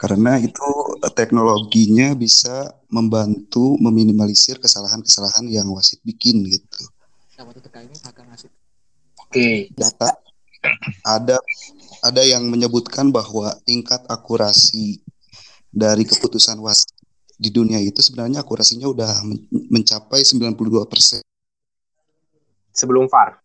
Karena 0.04 0.36
itu 0.36 0.68
eh, 1.00 1.14
teknologinya 1.16 2.12
bisa 2.12 2.76
membantu 2.92 3.80
meminimalisir 3.80 4.60
kesalahan-kesalahan 4.60 5.48
yang 5.48 5.72
wasit 5.72 6.04
bikin 6.04 6.44
gitu. 6.44 6.84
Oke. 9.24 9.72
Data 9.72 10.12
ada 11.08 11.40
ada 12.04 12.20
yang 12.20 12.52
menyebutkan 12.52 13.16
bahwa 13.16 13.56
tingkat 13.64 14.04
akurasi 14.12 15.00
dari 15.72 16.04
keputusan 16.04 16.60
wasit 16.60 16.92
di 17.40 17.48
dunia 17.48 17.80
itu 17.80 18.04
sebenarnya 18.04 18.44
akurasinya 18.44 18.92
udah 18.92 19.24
men- 19.24 19.48
mencapai 19.72 20.20
92%. 20.20 21.24
Sebelum 22.76 23.08
VAR. 23.08 23.40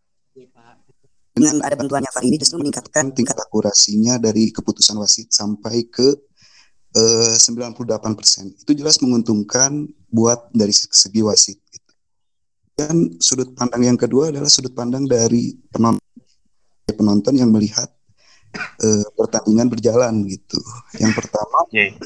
Dengan 1.39 1.63
ada 1.63 1.79
bantuannya 1.79 2.11
VAR 2.11 2.25
ini 2.27 2.37
justru 2.43 2.59
meningkatkan 2.59 3.15
tingkat 3.15 3.39
akurasinya 3.39 4.19
dari 4.19 4.51
keputusan 4.51 4.99
wasit 4.99 5.31
sampai 5.31 5.87
ke 5.87 6.28
eh, 6.97 7.35
98%. 7.37 8.63
Itu 8.65 8.73
jelas 8.73 9.01
menguntungkan 9.05 9.89
buat 10.09 10.49
dari 10.55 10.73
segi 10.73 11.21
wasit. 11.21 11.59
gitu. 11.69 11.93
Dan 12.79 13.19
sudut 13.19 13.53
pandang 13.59 13.83
yang 13.83 13.99
kedua 13.99 14.31
adalah 14.31 14.47
sudut 14.47 14.73
pandang 14.73 15.05
dari 15.05 15.51
penonton, 15.69 16.23
penonton 16.87 17.35
yang 17.35 17.51
melihat 17.51 17.91
eh, 18.81 19.07
pertandingan 19.19 19.69
berjalan 19.69 20.15
gitu. 20.25 20.59
Yang 20.97 21.19
pertama 21.25 21.67
Oke. 21.67 21.99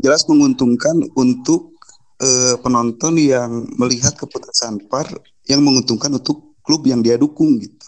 jelas 0.00 0.22
menguntungkan 0.30 0.96
untuk 1.18 1.76
eh, 2.22 2.56
penonton 2.62 3.18
yang 3.20 3.66
melihat 3.76 4.14
keputusan 4.16 4.86
VAR 4.88 5.08
yang 5.46 5.62
menguntungkan 5.62 6.14
untuk 6.14 6.56
klub 6.62 6.82
yang 6.86 7.02
dia 7.02 7.18
dukung 7.18 7.58
gitu. 7.62 7.86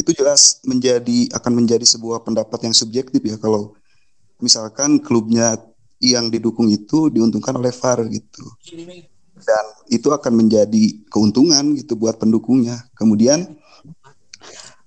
Itu 0.00 0.16
jelas 0.16 0.64
menjadi 0.64 1.28
akan 1.36 1.62
menjadi 1.62 1.84
sebuah 1.84 2.24
pendapat 2.24 2.64
yang 2.64 2.74
subjektif 2.74 3.20
ya 3.20 3.36
kalau 3.36 3.76
misalkan 4.42 4.98
klubnya 4.98 5.54
yang 6.02 6.28
didukung 6.28 6.66
itu 6.66 7.08
diuntungkan 7.08 7.54
oleh 7.54 7.70
VAR 7.70 8.02
gitu. 8.10 8.44
Dan 9.42 9.64
itu 9.86 10.10
akan 10.10 10.32
menjadi 10.34 10.98
keuntungan 11.08 11.78
gitu 11.78 11.94
buat 11.94 12.18
pendukungnya. 12.18 12.90
Kemudian 12.98 13.54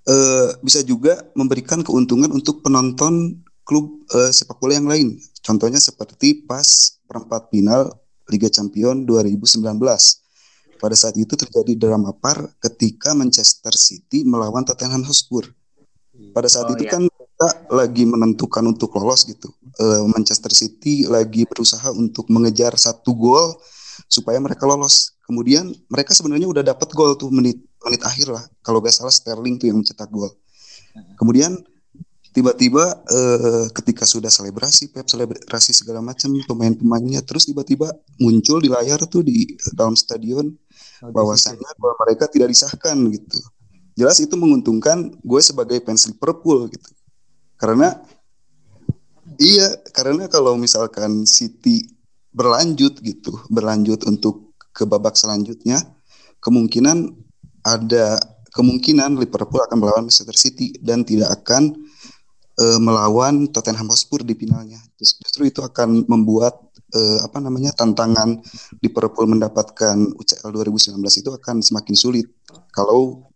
eh, 0.05 0.49
bisa 0.59 0.83
juga 0.83 1.23
memberikan 1.33 1.81
keuntungan 1.81 2.29
untuk 2.35 2.59
penonton 2.61 3.41
klub 3.63 4.03
eh, 4.11 4.31
sepak 4.35 4.59
bola 4.59 4.75
yang 4.75 4.91
lain. 4.91 5.07
Contohnya 5.39 5.79
seperti 5.79 6.43
pas 6.43 6.99
perempat 7.07 7.47
final 7.49 7.95
Liga 8.27 8.51
Champion 8.51 9.07
2019 9.07 9.63
pada 10.75 10.95
saat 10.97 11.15
itu 11.15 11.33
terjadi 11.39 11.73
drama 11.79 12.11
par 12.11 12.51
ketika 12.59 13.15
Manchester 13.15 13.71
City 13.73 14.27
melawan 14.27 14.67
Tottenham 14.67 15.07
Hotspur. 15.07 15.47
Pada 16.35 16.47
saat 16.47 16.67
Oh, 16.71 16.73
itu 16.75 16.87
iya. 16.87 16.95
kan 16.95 17.03
kita 17.35 17.67
lagi 17.67 18.07
menentukan 18.07 18.63
untuk 18.63 18.95
lolos 18.95 19.27
gitu. 19.27 19.51
Eh, 19.75 20.03
Manchester 20.07 20.55
City 20.55 21.03
lagi 21.03 21.43
berusaha 21.43 21.91
untuk 21.91 22.31
mengejar 22.31 22.71
satu 22.79 23.11
gol 23.11 23.59
supaya 24.07 24.39
mereka 24.39 24.63
lolos. 24.63 25.19
Kemudian 25.27 25.67
mereka 25.91 26.15
sebenarnya 26.15 26.47
udah 26.47 26.63
dapat 26.63 26.95
gol 26.95 27.19
tuh 27.19 27.27
menit 27.35 27.59
menit 27.83 27.99
akhir 28.07 28.31
lah. 28.31 28.43
Kalau 28.63 28.79
gak 28.79 28.95
salah 28.95 29.11
Sterling 29.11 29.59
tuh 29.59 29.67
yang 29.67 29.83
mencetak 29.83 30.07
gol. 30.07 30.31
Kemudian 31.19 31.59
tiba-tiba 32.31 33.03
eh, 33.03 33.67
ketika 33.83 34.07
sudah 34.07 34.31
selebrasi, 34.31 34.95
Pep 34.95 35.03
selebrasi 35.03 35.75
segala 35.75 35.99
macam 35.99 36.31
pemain-pemainnya, 36.47 37.19
terus 37.27 37.51
tiba-tiba 37.51 37.91
muncul 38.15 38.63
di 38.63 38.71
layar 38.71 39.03
tuh 39.11 39.27
di 39.27 39.59
dalam 39.75 39.99
stadion 39.99 40.55
bahwasannya 41.03 41.67
bahwa 41.83 41.99
mereka 42.07 42.31
tidak 42.31 42.47
disahkan 42.55 42.95
gitu. 43.11 43.43
Jelas 43.99 44.23
itu 44.23 44.39
menguntungkan 44.39 45.19
gue 45.19 45.41
sebagai 45.43 45.83
fans 45.83 46.07
Liverpool 46.07 46.71
gitu. 46.71 46.95
Karena 47.55 47.95
iya, 49.39 49.67
karena 49.95 50.27
kalau 50.27 50.59
misalkan 50.59 51.23
City 51.23 51.87
berlanjut 52.35 52.99
gitu, 52.99 53.31
berlanjut 53.47 54.03
untuk 54.07 54.51
ke 54.75 54.83
babak 54.83 55.15
selanjutnya, 55.15 55.79
kemungkinan 56.43 57.15
ada 57.63 58.19
kemungkinan 58.51 59.15
Liverpool 59.19 59.63
akan 59.63 59.77
melawan 59.79 60.03
Manchester 60.07 60.35
City 60.35 60.75
dan 60.83 61.07
tidak 61.07 61.31
akan 61.43 61.75
eh, 62.59 62.79
melawan 62.79 63.47
Tottenham 63.51 63.91
Hotspur 63.91 64.23
di 64.23 64.35
finalnya. 64.35 64.79
Just- 64.99 65.19
Justru 65.23 65.47
itu 65.47 65.59
akan 65.63 66.07
membuat 66.07 66.59
eh, 66.95 67.19
apa 67.23 67.39
namanya 67.43 67.75
tantangan 67.75 68.39
Liverpool 68.79 69.27
mendapatkan 69.27 69.95
UCL 70.15 70.49
2019 70.51 70.95
itu 71.01 71.29
akan 71.31 71.55
semakin 71.59 71.95
sulit 71.95 72.27
kalau 72.71 73.27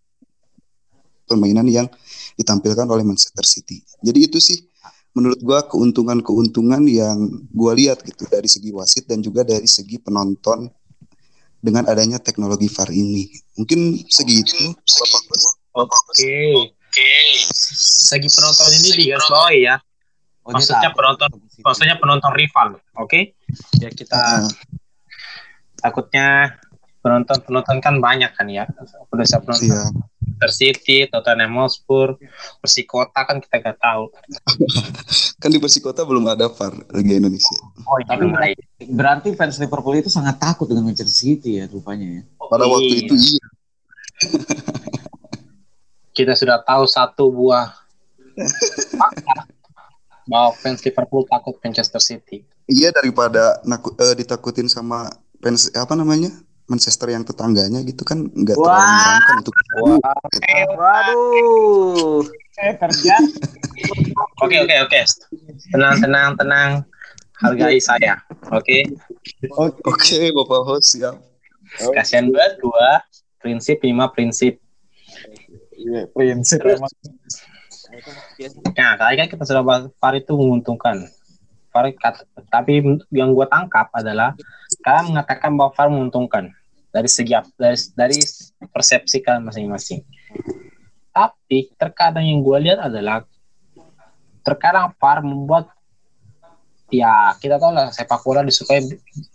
permainan 1.28 1.68
yang 1.70 1.88
ditampilkan 2.40 2.88
oleh 2.88 3.04
Manchester 3.04 3.44
City. 3.44 3.84
Jadi 4.00 4.20
itu 4.24 4.40
sih 4.40 4.64
menurut 5.12 5.44
gua 5.44 5.68
keuntungan-keuntungan 5.68 6.88
yang 6.88 7.20
gua 7.52 7.76
lihat 7.76 8.00
gitu 8.08 8.24
dari 8.32 8.48
segi 8.48 8.72
wasit 8.72 9.04
dan 9.04 9.20
juga 9.20 9.44
dari 9.44 9.68
segi 9.68 10.00
penonton 10.00 10.72
dengan 11.60 11.84
adanya 11.92 12.24
teknologi 12.24 12.72
VAR 12.72 12.88
ini. 12.96 13.28
Mungkin 13.60 14.00
segitu. 14.08 14.72
Bapak 14.72 15.22
Bos. 15.28 15.44
Oke. 15.76 16.40
Oke. 16.56 17.12
Segi 18.08 18.30
penonton 18.32 18.68
ini 18.80 18.90
digarisbawahi 18.96 19.60
ya. 19.68 19.76
Oh, 20.48 20.56
Maksudnya 20.56 20.90
penonton, 20.98 21.30
maksudnya 21.62 21.96
penonton 22.02 22.32
rival, 22.34 22.82
oke? 22.98 23.38
Ya 23.78 23.90
kita 23.94 24.18
Ah, 24.18 24.50
takutnya 25.78 26.58
penonton 27.06 27.38
penonton 27.46 27.78
kan 27.84 28.02
banyak 28.02 28.34
kan 28.34 28.50
ya. 28.50 28.66
Penonton 29.14 29.40
penonton 29.46 29.70
iya. 29.70 29.84
Manchester 30.40 30.52
City, 30.56 30.98
Tottenham 31.12 31.52
Hotspur, 31.60 32.16
Persikota 32.64 33.20
kan 33.28 33.44
kita 33.44 33.60
gak 33.60 33.78
tahu. 33.84 34.08
Kan 35.36 35.52
di 35.52 35.60
Persikota 35.60 36.08
belum 36.08 36.32
ada 36.32 36.48
VAR 36.48 36.72
Liga 36.96 37.20
Indonesia. 37.20 37.60
Oh, 37.84 38.00
Tapi 38.00 38.24
berarti, 38.32 38.64
berarti 38.88 39.30
fans 39.36 39.60
Liverpool 39.60 40.00
itu 40.00 40.08
sangat 40.08 40.40
takut 40.40 40.72
dengan 40.72 40.88
Manchester 40.88 41.12
City 41.12 41.60
ya 41.60 41.68
rupanya 41.68 42.08
ya. 42.08 42.24
Pada 42.40 42.66
waktu 42.72 43.04
itu 43.04 43.14
iya. 43.20 43.46
kita 46.18 46.34
sudah 46.36 46.64
tahu 46.64 46.84
satu 46.88 47.32
buah 47.32 47.76
fakta 48.96 49.44
bahwa 50.32 50.56
fans 50.56 50.80
Liverpool 50.88 51.28
takut 51.28 51.60
Manchester 51.60 52.00
City. 52.00 52.48
Iya 52.72 52.96
daripada 52.96 53.60
naku- 53.68 53.96
eh, 54.00 54.16
ditakutin 54.16 54.72
sama 54.72 55.12
fans 55.44 55.68
apa 55.76 56.00
namanya? 56.00 56.32
Manchester 56.70 57.10
yang 57.10 57.26
tetangganya 57.26 57.82
gitu 57.82 58.06
kan 58.06 58.24
nggak 58.24 58.54
terlalu 58.54 58.70
Wah. 58.72 58.86
menyeramkan 58.86 59.36
untuk 59.42 59.54
Waduh. 60.78 62.22
Eh 62.60 62.74
kerja. 62.78 63.16
Oke 64.40 64.56
oke 64.60 64.76
oke. 64.86 65.00
Tenang 65.70 65.96
tenang 65.98 66.30
tenang. 66.38 66.72
Hargai 67.40 67.80
saya. 67.80 68.20
Oke. 68.52 68.84
Oke, 69.88 70.20
Bapak 70.30 70.62
host 70.62 70.94
siap. 70.94 71.16
Kasihan 71.96 72.28
banget 72.28 72.60
dua 72.60 73.00
prinsip 73.40 73.80
lima 73.80 74.12
prinsip. 74.12 74.60
Iya, 75.72 76.12
prinsip 76.12 76.60
emang. 76.62 76.92
Nah, 78.76 78.94
kali 78.96 79.16
kan 79.16 79.28
kita 79.28 79.44
sudah 79.48 79.64
bahas 79.64 79.84
VAR 79.96 80.14
itu 80.14 80.36
menguntungkan. 80.36 81.08
VAR 81.72 81.86
kat- 81.96 82.28
tapi 82.52 82.84
yang 83.10 83.32
gue 83.32 83.48
tangkap 83.48 83.88
adalah 83.96 84.36
kalian 84.84 85.16
mengatakan 85.16 85.56
bahwa 85.56 85.72
VAR 85.72 85.88
menguntungkan 85.88 86.52
dari 86.90 87.10
segi 87.10 87.34
dari, 87.56 87.78
dari 87.94 88.20
persepsi 88.70 89.22
kalian 89.22 89.46
masing-masing. 89.50 90.02
Tapi 91.14 91.74
terkadang 91.78 92.26
yang 92.26 92.42
gue 92.42 92.58
lihat 92.70 92.80
adalah 92.90 93.26
terkadang 94.46 94.94
VAR 94.98 95.22
membuat 95.22 95.70
ya 96.90 97.38
kita 97.38 97.62
tahu 97.62 97.70
lah 97.70 97.94
sepak 97.94 98.22
bola 98.26 98.42
disukai 98.42 98.82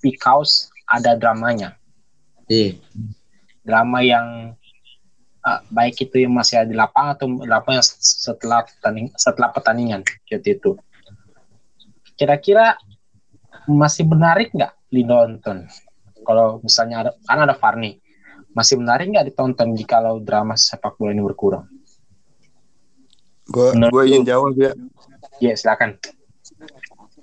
because 0.02 0.66
ada 0.90 1.14
dramanya 1.14 1.78
Iya. 2.50 2.76
drama 3.64 4.04
yang 4.04 4.52
uh, 5.40 5.60
baik 5.72 5.96
itu 5.96 6.28
yang 6.28 6.36
masih 6.36 6.60
ada 6.60 6.68
di 6.68 6.76
lapangan 6.76 7.16
atau 7.16 7.26
lapangan 7.40 7.80
yang 7.80 7.88
setelah 8.04 8.60
pertanding, 8.68 9.06
setelah 9.16 9.48
pertandingan 9.48 10.00
seperti 10.04 10.60
itu. 10.60 10.76
Kira-kira 12.20 12.76
masih 13.64 14.04
menarik 14.04 14.52
nggak 14.52 14.72
ditonton? 14.92 15.64
Kalau 16.24 16.58
misalnya 16.60 16.96
ada 17.06 17.10
kan 17.22 17.38
ada 17.38 17.54
VAR 17.54 17.76
nih, 17.76 17.94
masih 18.50 18.80
menarik 18.80 19.06
nggak 19.06 19.26
ditonton 19.28 19.76
jika 19.76 20.00
kalau 20.00 20.18
drama 20.18 20.56
sepak 20.56 20.96
bola 20.96 21.12
ini 21.12 21.22
berkurang? 21.22 21.68
Gua 23.44 23.76
lu? 23.76 23.92
ingin 24.08 24.24
jawab 24.24 24.56
ya. 24.56 24.72
Ya 25.38 25.52
silakan. 25.52 26.00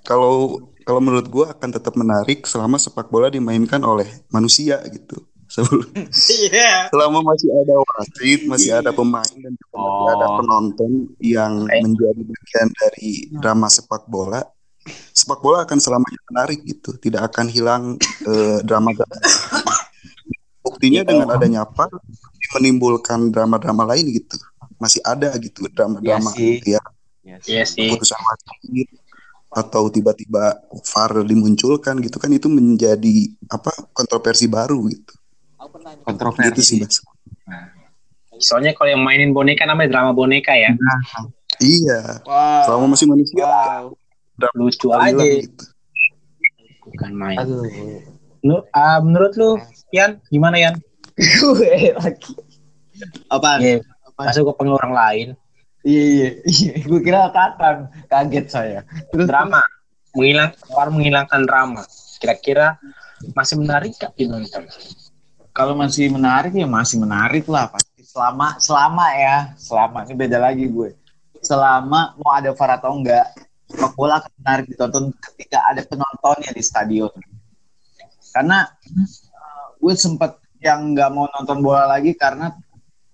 Kalau 0.02 0.58
kalau 0.82 1.00
menurut 1.02 1.26
gua 1.26 1.54
akan 1.54 1.70
tetap 1.70 1.94
menarik 1.94 2.46
selama 2.46 2.78
sepak 2.78 3.10
bola 3.10 3.26
dimainkan 3.26 3.82
oleh 3.82 4.06
manusia 4.30 4.78
gitu. 4.88 5.18
Sebelum 5.46 5.84
Iya. 6.48 6.88
selama 6.88 7.20
masih 7.20 7.52
ada 7.52 7.74
wasit, 7.76 8.40
masih 8.48 8.70
ada 8.72 8.88
pemain 8.88 9.28
dan 9.28 9.52
juga 9.52 9.76
masih 9.76 10.06
ada 10.08 10.26
Oh. 10.26 10.34
penonton 10.40 10.90
yang 11.20 11.52
menjadi 11.68 12.22
bagian 12.24 12.68
dari 12.72 13.10
drama 13.30 13.68
sepak 13.68 14.08
bola, 14.08 14.40
sepak 15.12 15.38
bola 15.40 15.62
akan 15.62 15.78
selamanya 15.78 16.20
menarik 16.30 16.60
gitu, 16.64 16.96
tidak 16.98 17.30
akan 17.32 17.46
hilang 17.46 17.82
eh, 18.26 18.58
drama 18.66 18.90
Buktinya 20.62 21.02
dengan 21.02 21.26
adanya 21.30 21.66
apa 21.66 21.90
menimbulkan 22.54 23.30
drama-drama 23.34 23.82
lain 23.94 24.12
gitu. 24.14 24.38
Masih 24.78 25.02
ada 25.02 25.30
gitu 25.38 25.66
drama-drama 25.70 26.30
Iya 26.34 26.78
ya 27.22 27.38
Iya 27.46 27.62
sih. 27.66 27.86
keputusan 27.86 28.18
wasit 28.18 28.88
atau 29.52 29.86
tiba-tiba 29.92 30.58
VAR 30.90 31.22
dimunculkan 31.22 32.00
gitu 32.00 32.16
kan 32.16 32.32
itu 32.32 32.48
menjadi 32.48 33.30
apa 33.46 33.70
kontroversi 33.92 34.48
baru 34.48 34.80
gitu. 34.90 35.12
Gitu 35.12 35.20
sih 35.78 36.02
Kontroversi. 36.02 36.74
Mas. 36.82 36.98
Soalnya 38.42 38.74
kalau 38.74 38.90
yang 38.90 39.02
mainin 39.06 39.30
boneka 39.30 39.62
namanya 39.68 39.92
drama 39.92 40.10
boneka 40.10 40.50
ya. 40.56 40.74
Iya, 41.62 42.24
Wow. 42.26 42.64
selama 42.66 42.86
masih 42.96 43.06
manusia 43.06 43.44
Wow. 43.44 43.94
Lucu 44.56 44.88
drama 44.90 45.08
aja. 45.08 45.24
gitu. 45.24 45.64
Bukan 46.92 47.12
main. 47.14 47.36
Aduh. 47.38 47.62
Lu- 48.42 48.66
ah, 48.74 48.98
menurut 48.98 49.32
lu, 49.38 49.60
Yan, 49.94 50.18
gimana 50.32 50.58
Yan? 50.58 50.74
Gue 51.40 51.94
lagi. 51.94 52.32
Apaan? 53.30 53.58
Iya, 53.62 53.76
masuk 54.18 54.50
ke 54.50 54.52
pengen 54.58 54.74
orang 54.74 54.94
lain. 54.94 55.28
Iya 55.82 56.02
iya 56.02 56.28
iya. 56.46 56.72
Gue 56.90 57.00
kira 57.04 57.30
kapan. 57.30 57.86
Kaget 58.10 58.46
saya. 58.50 58.80
Terus 59.14 59.26
drama 59.30 59.62
menghilang 60.12 60.52
VAR 60.68 60.88
menghilangkan 60.92 61.40
drama 61.48 61.82
kira-kira 62.20 62.76
masih 63.32 63.56
menarik 63.58 63.96
gak 63.96 64.12
ditonton 64.14 64.68
kalau 65.52 65.72
masih 65.76 66.12
menarik 66.12 66.52
ya 66.52 66.68
masih 66.68 67.00
menarik 67.00 67.48
lah 67.48 67.72
pasti 67.72 68.04
selama 68.04 68.60
selama 68.60 69.06
ya 69.16 69.36
selama 69.56 70.04
ini 70.04 70.14
beda 70.16 70.38
lagi 70.38 70.68
gue 70.68 70.92
selama 71.40 72.12
mau 72.20 72.32
ada 72.36 72.52
VAR 72.52 72.76
atau 72.76 72.92
enggak 72.92 73.26
sepak 73.72 73.92
bola 73.96 74.20
akan 74.20 74.32
menarik 74.44 74.66
ditonton 74.68 75.04
ketika 75.16 75.64
ada 75.64 75.80
penontonnya 75.88 76.52
di 76.52 76.62
stadion. 76.62 77.12
Karena 78.32 78.68
eh, 78.84 79.66
gue 79.80 79.94
sempat 79.96 80.36
yang 80.62 80.92
nggak 80.94 81.10
mau 81.10 81.26
nonton 81.32 81.58
bola 81.64 81.88
lagi 81.88 82.12
karena 82.14 82.54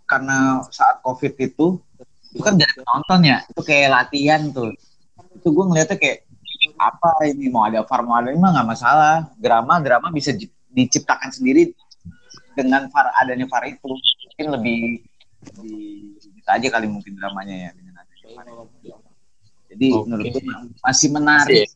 karena 0.05 0.61
saat 0.69 1.01
covid 1.01 1.33
itu 1.39 1.81
itu 2.29 2.43
kan 2.45 2.61
gak 2.61 2.77
penonton 2.77 3.21
ya 3.25 3.39
itu 3.47 3.61
kayak 3.65 3.89
latihan 3.89 4.51
tuh. 4.53 4.75
Itu 5.39 5.55
gue 5.55 5.65
ngeliatnya 5.65 5.97
kayak 5.97 6.29
apa 6.79 7.25
ini 7.31 7.49
mau 7.51 7.65
ada 7.67 7.83
VAR 7.87 8.03
mau 8.05 8.19
ada 8.19 8.31
ini 8.35 8.41
nggak 8.43 8.69
masalah. 8.69 9.31
Drama 9.39 9.81
drama 9.81 10.13
bisa 10.13 10.35
di- 10.35 10.51
diciptakan 10.69 11.33
sendiri 11.33 11.73
dengan 12.53 12.91
VAR 12.93 13.15
adanya 13.17 13.47
VAR 13.49 13.65
itu. 13.71 13.89
Mungkin 13.89 14.47
lebih 14.55 14.79
gitu 16.19 16.49
aja 16.51 16.69
kali 16.69 16.87
mungkin 16.91 17.15
dramanya 17.17 17.55
ya 17.69 17.71
dengan 17.73 17.95
adanya. 18.03 18.98
Jadi 19.79 19.95
Oke. 19.95 20.07
menurut 20.11 20.27
gue 20.27 20.43
masih 20.83 21.09
menarik 21.15 21.67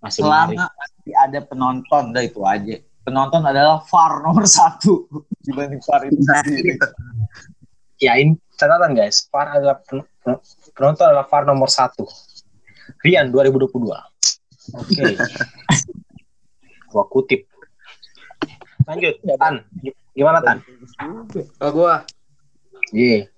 masih 0.00 0.24
menarik 0.24 0.56
selama 0.56 0.72
masih 0.72 1.12
ada 1.12 1.38
penonton 1.44 2.04
dah 2.10 2.24
itu 2.24 2.40
aja. 2.40 2.76
penonton 3.00 3.44
adalah 3.44 3.84
VAR 3.84 4.24
nomor 4.24 4.48
satu 4.56 5.04
dibanding 5.44 5.76
VAR 5.82 6.08
itu 6.08 6.20
sendiri. 6.20 6.80
Ya 7.96 8.16
ini 8.16 8.32
catatan 8.56 8.96
guys, 8.96 9.28
VAR 9.28 9.52
adalah 9.52 9.76
pen- 9.84 10.08
pen- 10.20 10.40
penonton 10.72 11.04
adalah 11.04 11.28
VAR 11.28 11.44
nomor 11.44 11.68
satu. 11.68 12.08
Rian 13.00 13.28
2022. 13.28 13.76
Oke. 14.72 15.04
Gua 16.90 17.04
kutip. 17.06 17.44
Lanjut, 18.82 19.20
Tan. 19.36 19.68
Gimana 20.10 20.40
Tan? 20.40 20.64
Kalau 21.60 21.72
gua, 21.72 22.02
Iya. 22.90 23.28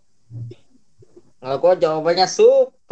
kalau 1.37 1.57
gua 1.59 1.73
jawabannya 1.75 2.25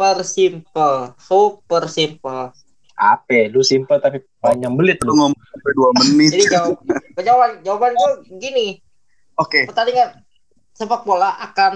super 0.01 0.25
simple, 0.25 1.13
super 1.21 1.83
simple. 1.85 2.49
Apa? 2.97 3.53
Lu 3.53 3.61
simple 3.61 4.01
tapi 4.01 4.17
panjang 4.41 4.73
belit 4.73 4.97
Lu 5.05 5.13
ngomong 5.13 5.37
sampai 5.37 5.71
dua 5.77 5.89
menit. 6.01 6.33
Jadi 6.33 6.49
jawab, 6.49 6.81
jawaban 7.21 7.51
jawaban 7.61 7.91
gua 7.93 8.11
gini, 8.41 8.81
Oke, 9.37 9.69
pertandingan 9.69 10.25
sepak 10.73 11.05
bola 11.05 11.37
akan 11.37 11.73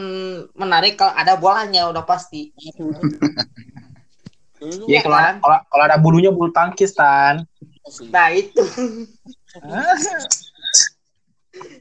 menarik 0.58 0.98
kalau 0.98 1.14
ada 1.14 1.38
bolanya 1.38 1.86
udah 1.86 2.02
pasti. 2.02 2.50
Iya 4.66 5.06
kalau 5.06 5.20
ada, 5.20 5.38
kalau, 5.38 5.58
kalau 5.70 5.84
ada 5.86 5.98
bulunya 6.02 6.34
bulu 6.34 6.50
tangkis 6.50 6.98
Tan. 6.98 7.46
Nah 8.10 8.34
itu. 8.34 8.66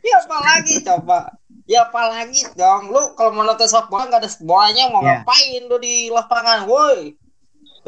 ya 0.04 0.20
apalagi 0.20 0.84
coba. 0.84 1.32
Ya 1.64 1.88
apalagi 1.88 2.44
dong. 2.52 2.92
Lu 2.92 3.16
kalau 3.16 3.32
mau 3.32 3.44
nonton 3.44 3.64
sepak 3.64 3.88
bola 3.88 4.04
nggak 4.08 4.20
ada 4.20 4.30
bolanya 4.44 4.84
mau 4.92 5.00
Iya. 5.00 5.24
ngapain 5.24 5.62
lu 5.64 5.76
di 5.80 6.12
lapangan, 6.12 6.68
woi. 6.68 7.16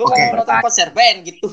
Lu 0.01 0.05
kalau 0.09 0.25
mau 0.33 0.37
nonton 0.41 0.57
konser 0.65 0.89
band 0.97 1.29
gitu. 1.29 1.49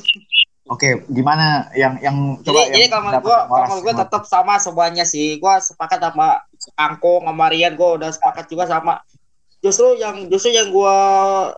oke, 0.63 1.03
gimana 1.11 1.67
yang 1.75 1.99
yang 1.99 2.39
Jadi, 2.39 2.47
coba 2.47 2.59
jadi 2.71 2.85
yang 2.87 2.93
kalau 2.95 3.09
yang 3.11 3.23
kalau 3.67 3.83
yang 3.83 3.99
tetap 3.99 4.23
sama 4.23 4.55
semuanya 4.63 5.03
sih. 5.03 5.35
Gua 5.35 5.59
sepakat 5.59 5.99
sama 5.99 6.39
Angko, 6.79 7.19
sama 7.19 7.45
Rian, 7.51 7.75
gua 7.75 7.99
udah 7.99 8.09
sepakat 8.15 8.47
juga 8.47 8.71
sama. 8.71 9.03
Justru 9.59 9.99
yang 9.99 10.31
justru 10.31 10.55
yang 10.55 10.71
gua 10.71 10.95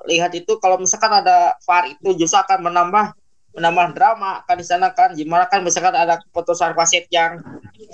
lihat 0.10 0.34
itu 0.34 0.58
kalau 0.58 0.82
misalkan 0.82 1.14
ada 1.14 1.54
VAR 1.62 1.94
itu 1.94 2.18
justru 2.18 2.38
akan 2.42 2.66
menambah 2.66 3.14
menambah 3.56 3.96
drama 3.96 4.44
kan 4.44 4.60
di 4.60 4.68
sana 4.68 4.92
kan 4.92 5.16
gimana 5.16 5.48
kan 5.48 5.64
misalkan 5.64 5.96
ada 5.96 6.20
keputusan 6.20 6.76
wasit 6.76 7.08
yang 7.08 7.40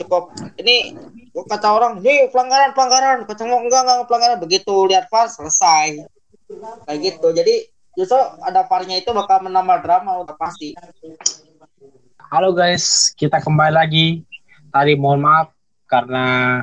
cukup 0.02 0.34
ini 0.58 0.97
kata 1.32 1.67
orang 1.71 2.04
ini 2.04 2.28
pelanggaran 2.30 2.76
pelanggaran. 2.76 3.24
Kata 3.24 3.47
gua 3.47 3.60
enggak 3.63 3.82
enggak 3.88 4.08
pelanggaran. 4.08 4.38
Begitu 4.43 4.74
lihat 4.91 5.08
VAR 5.08 5.32
selesai. 5.32 6.04
Kayak 6.88 7.00
gitu. 7.00 7.28
Jadi 7.32 7.56
justru 7.95 8.19
ada 8.43 8.67
VAR-nya 8.67 9.00
itu 9.00 9.10
bakal 9.15 9.43
menambah 9.47 9.80
drama 9.84 10.19
udah 10.24 10.36
pasti. 10.36 10.76
Halo 12.32 12.52
guys, 12.56 13.12
kita 13.15 13.39
kembali 13.39 13.74
lagi. 13.76 14.08
Tadi 14.71 14.95
mohon 14.95 15.24
maaf 15.24 15.52
karena 15.88 16.60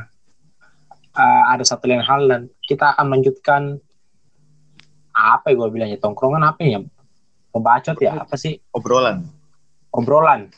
uh, 1.13 1.43
ada 1.53 1.61
satu 1.61 1.85
lain 1.85 2.01
hal 2.01 2.25
dan 2.25 2.41
kita 2.65 2.97
akan 2.97 3.05
melanjutkan 3.13 3.63
apa 5.13 5.53
ya 5.53 5.55
gue 5.61 5.69
bilangnya 5.69 5.99
tongkrongan 6.01 6.41
apa 6.41 6.61
ya? 6.65 6.81
Pembacot 7.49 7.97
ya 8.01 8.23
apa 8.23 8.37
sih? 8.37 8.61
obrolan. 8.77 9.25
Obrolan. 9.93 10.53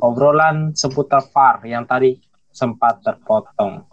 Obrolan 0.00 0.72
seputar 0.72 1.24
VAR 1.32 1.64
yang 1.68 1.84
tadi 1.84 2.16
sempat 2.52 3.00
terpotong. 3.04 3.84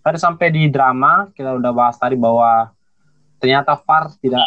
Tadi 0.00 0.16
sampai 0.16 0.48
di 0.48 0.68
drama 0.72 1.28
kita 1.32 1.56
udah 1.56 1.72
bahas 1.72 1.96
tadi 2.00 2.16
bahwa 2.16 2.72
ternyata 3.40 3.76
VAR 3.76 4.12
tidak 4.20 4.44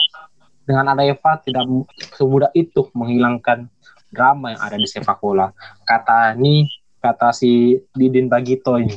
dengan 0.65 0.93
adanya 0.93 1.17
VAR 1.17 1.41
tidak 1.41 1.65
mu- 1.65 1.89
semudah 2.17 2.49
itu 2.53 2.89
menghilangkan 2.93 3.69
drama 4.10 4.53
yang 4.53 4.62
ada 4.62 4.77
di 4.77 4.86
sepak 4.89 5.17
bola. 5.21 5.49
Kata 5.86 6.38
ini 6.38 6.69
kata 7.01 7.34
si 7.34 7.77
Didin 7.93 8.29
Bagito 8.29 8.77
ini. 8.77 8.93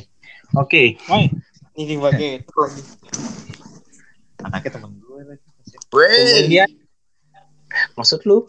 Oke, 0.53 0.97
ini 1.75 1.95
bagi 1.97 2.41
Anaknya 4.45 4.77
temen 4.77 4.93
gue 5.01 5.21
lagi. 5.25 5.47
Kemudian 5.89 6.69
maksud 7.97 8.21
lu? 8.27 8.45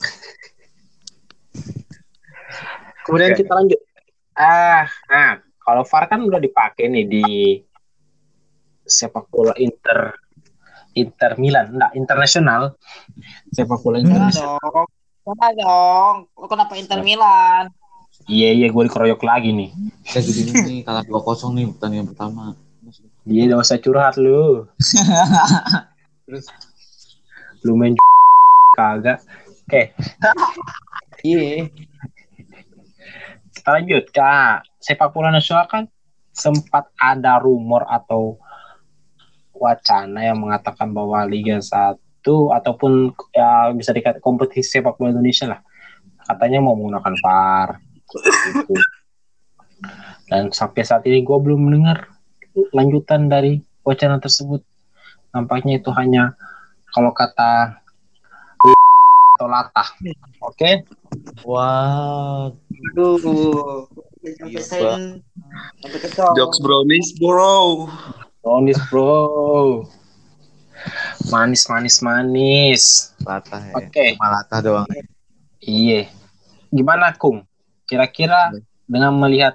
Kemudian 3.07 3.33
Oke. 3.33 3.39
kita 3.45 3.53
lanjut. 3.55 3.81
Ah, 4.37 4.85
nah, 5.09 5.41
kalau 5.63 5.83
VAR 5.87 6.05
kan 6.11 6.21
udah 6.21 6.41
dipakai 6.43 6.91
nih 6.91 7.05
di 7.07 7.27
sepak 8.87 9.27
bola 9.31 9.55
Inter 9.59 10.15
Inter 10.97 11.37
Milan, 11.37 11.77
enggak 11.77 11.93
internasional. 11.95 12.75
Sepak 13.53 13.79
bola 13.85 14.01
internasional. 14.01 14.59
dong. 14.59 14.89
Enggak 15.27 15.53
dong. 15.61 16.15
Lu 16.35 16.47
kenapa 16.49 16.73
Inter 16.75 17.05
Milan? 17.05 17.69
Iya, 18.27 18.49
iya, 18.57 18.67
gue 18.73 18.83
dikeroyok 18.89 19.23
lagi 19.23 19.53
nih. 19.53 19.71
Kita 20.03 20.19
jadi 20.25 20.41
ini 20.51 20.77
kalah 20.83 21.05
2-0 21.05 21.53
nih 21.53 21.65
pertandingan 21.77 22.07
pertama. 22.11 22.57
Iya, 23.29 23.55
gak 23.55 23.61
usah 23.61 23.79
curhat 23.83 24.15
lu. 24.17 24.65
Terus? 26.25 26.47
Lu 27.67 27.75
main 27.75 27.93
kagak. 28.77 29.19
Oke, 29.67 29.97
Iya. 31.27 31.67
kita 33.57 33.69
lanjut. 33.73 34.05
Kak, 34.15 34.69
sepak 34.79 35.11
bola 35.11 35.33
nasional 35.35 35.67
kan 35.67 35.89
sempat 36.31 36.93
ada 37.01 37.41
rumor 37.41 37.83
atau 37.89 38.37
wacana 39.57 40.21
yang 40.21 40.39
mengatakan 40.39 40.93
bahwa 40.93 41.25
Liga 41.25 41.57
1 41.59 41.97
ataupun 42.29 43.17
ya 43.33 43.73
bisa 43.73 43.91
dikatakan 43.97 44.21
kompetisi 44.23 44.79
sepak 44.79 45.01
bola 45.01 45.17
Indonesia 45.17 45.49
lah. 45.49 45.61
Katanya 46.29 46.61
mau 46.61 46.77
menggunakan 46.77 47.15
VAR. 47.25 47.69
Gitu. 48.07 48.77
Dan 50.31 50.51
sampai 50.55 50.83
saat 50.87 51.03
ini 51.09 51.25
gue 51.25 51.39
belum 51.39 51.59
mendengar 51.59 52.13
lanjutan 52.71 53.27
dari 53.27 53.63
wacana 53.83 54.23
tersebut. 54.23 54.63
Nampaknya 55.33 55.79
itu 55.81 55.91
hanya 55.95 56.37
kalau 56.93 57.11
kata 57.11 57.83
atau 59.47 59.55
latah. 59.55 59.89
Oke, 60.43 60.83
Wah, 61.47 62.51
Aduh. 62.91 63.87
Iya, 64.27 64.59
Sampai 64.59 64.63
sen- 64.67 65.23
sampai 65.79 65.99
kesel. 66.03 66.31
jokes 66.35 66.59
brownies 66.59 67.15
bro. 67.15 67.87
Manis 68.43 68.79
bro. 68.91 69.87
Manis, 71.31 71.63
manis, 71.71 71.97
manis. 72.03 73.15
latah 73.23 73.63
ya. 73.63 73.75
Oke. 73.79 74.19
Cuma 74.19 74.35
latah 74.35 74.59
doang. 74.59 74.87
Iya. 75.63 76.11
Gimana 76.75 77.15
Kung? 77.15 77.47
Kira-kira 77.87 78.51
dengan 78.83 79.15
melihat 79.15 79.55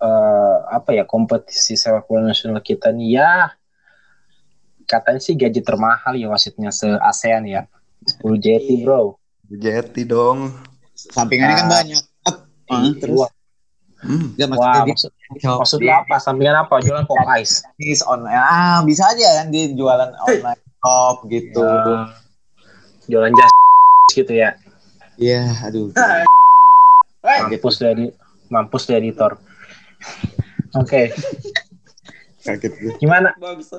eh, 0.00 0.56
apa 0.72 0.96
ya 0.96 1.04
kompetisi 1.04 1.76
sepak 1.76 2.08
bola 2.08 2.32
nasional 2.32 2.64
kita 2.64 2.88
nih 2.96 3.20
ya 3.20 3.52
katanya 4.88 5.20
sih 5.20 5.36
gaji 5.38 5.60
termahal 5.62 6.16
ya 6.18 6.26
wasitnya 6.32 6.72
se 6.74 6.90
ASEAN 6.90 7.44
ya 7.46 7.62
10 8.04 8.36
JT 8.36 8.68
bro. 8.82 9.14
Jeti 9.48 10.02
dong. 10.02 10.54
Sampingannya 10.94 11.54
kan 11.56 11.66
Ah. 11.66 11.72
banyak. 11.72 12.02
Ah, 12.66 12.88
terus 12.96 13.18
Wah, 13.18 13.30
Hmm. 14.02 14.34
Enggak, 14.34 14.58
wah 14.58 14.82
dia 14.82 14.90
maksud, 14.90 15.10
maksudnya 15.62 15.94
apa? 16.02 16.18
Sampingan 16.18 16.56
apa? 16.58 16.82
Jualan 16.82 17.06
pop 17.06 17.22
ice. 17.38 17.62
bisnis 17.76 18.02
online. 18.02 18.34
Ah, 18.34 18.82
bisa 18.82 19.06
aja 19.06 19.38
kan 19.38 19.46
dia 19.48 19.70
jualan 19.70 20.10
online 20.18 20.58
shop 20.58 21.16
gitu. 21.30 21.62
Ya, 21.62 22.10
jualan 23.06 23.30
jas 23.30 23.52
gitu 24.10 24.32
ya. 24.34 24.58
Iya, 25.14 25.46
aduh. 25.62 25.94
Hei, 27.22 27.46
Mampus 27.46 27.78
dari 27.78 28.10
mampus 28.48 28.82
dari 28.84 29.06
editor. 29.06 29.38
Oke, 30.82 31.14
Kaget 32.42 32.72
gue. 32.74 32.92
gimana 32.98 33.30
bagus. 33.38 33.70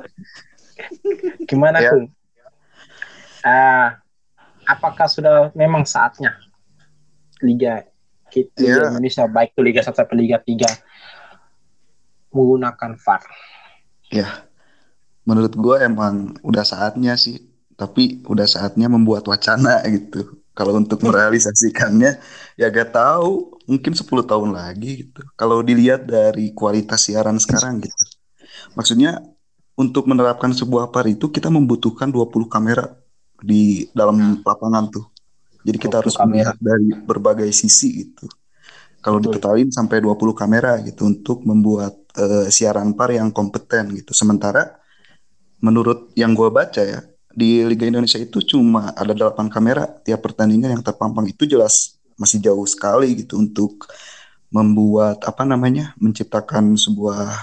Gimana 1.43 1.83
Ya. 1.83 1.91
Kung? 1.91 2.07
Ah, 3.43 3.99
apakah 4.65 5.07
sudah 5.07 5.51
memang 5.55 5.83
saatnya 5.83 6.35
Liga 7.43 7.83
kita 8.33 8.57
Ya. 8.57 8.89
Indonesia 8.89 9.29
baik 9.29 9.53
itu 9.53 9.61
Liga 9.61 9.81
1 9.85 9.93
sampai 9.93 10.17
Liga 10.17 10.41
3 10.41 10.65
menggunakan 12.33 12.97
VAR? 12.97 13.21
Menurut 15.23 15.53
gue 15.53 15.75
emang 15.85 16.33
udah 16.41 16.65
saatnya 16.65 17.13
sih. 17.13 17.45
Tapi 17.73 18.25
udah 18.25 18.45
saatnya 18.49 18.89
membuat 18.89 19.25
wacana 19.29 19.81
gitu. 19.85 20.41
Kalau 20.53 20.77
untuk 20.77 21.01
merealisasikannya 21.05 22.17
ya 22.57 22.67
gak 22.73 22.93
tahu. 22.93 23.61
Mungkin 23.69 23.93
10 23.93 24.05
tahun 24.25 24.49
lagi 24.53 25.05
gitu. 25.05 25.21
Kalau 25.37 25.61
dilihat 25.61 26.09
dari 26.09 26.53
kualitas 26.57 27.05
siaran 27.05 27.37
sekarang 27.37 27.85
gitu. 27.85 28.03
Maksudnya 28.73 29.21
untuk 29.77 30.05
menerapkan 30.09 30.53
sebuah 30.53 30.89
VAR 30.89 31.09
itu 31.09 31.29
kita 31.29 31.49
membutuhkan 31.53 32.09
20 32.09 32.49
kamera 32.49 33.02
di 33.43 33.91
dalam 33.91 34.39
lapangan 34.39 34.87
tuh. 34.87 35.05
Jadi 35.67 35.77
20 35.79 35.83
kita 35.83 35.95
harus 35.99 36.15
kamera. 36.15 36.27
melihat 36.31 36.57
dari 36.63 36.87
berbagai 37.03 37.49
sisi 37.51 38.07
gitu. 38.07 38.31
Kalau 39.03 39.19
ditotalin 39.19 39.67
sampai 39.67 39.99
20 39.99 40.31
kamera 40.31 40.79
gitu 40.79 41.03
untuk 41.03 41.43
membuat 41.43 41.99
eh, 42.15 42.47
siaran 42.47 42.95
VAR 42.95 43.19
yang 43.19 43.35
kompeten 43.35 43.91
gitu. 43.99 44.15
Sementara 44.15 44.79
menurut 45.59 46.15
yang 46.15 46.31
gue 46.31 46.47
baca 46.47 46.79
ya 46.79 47.03
di 47.33 47.65
Liga 47.67 47.83
Indonesia 47.89 48.21
itu 48.21 48.39
cuma 48.45 48.95
ada 48.95 49.11
8 49.11 49.51
kamera 49.51 49.89
tiap 50.05 50.23
pertandingan 50.23 50.79
yang 50.79 50.83
terpampang 50.85 51.27
itu 51.27 51.49
jelas 51.49 51.99
masih 52.15 52.39
jauh 52.39 52.63
sekali 52.69 53.25
gitu 53.25 53.41
untuk 53.41 53.89
membuat 54.53 55.25
apa 55.25 55.41
namanya 55.43 55.97
menciptakan 55.97 56.77
sebuah 56.77 57.33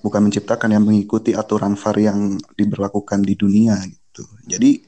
bukan 0.00 0.20
menciptakan 0.28 0.72
yang 0.72 0.84
mengikuti 0.84 1.36
aturan 1.36 1.76
VAR 1.76 1.96
yang 2.00 2.40
diberlakukan 2.56 3.20
di 3.20 3.36
dunia 3.36 3.76
gitu. 3.84 4.24
Jadi 4.48 4.80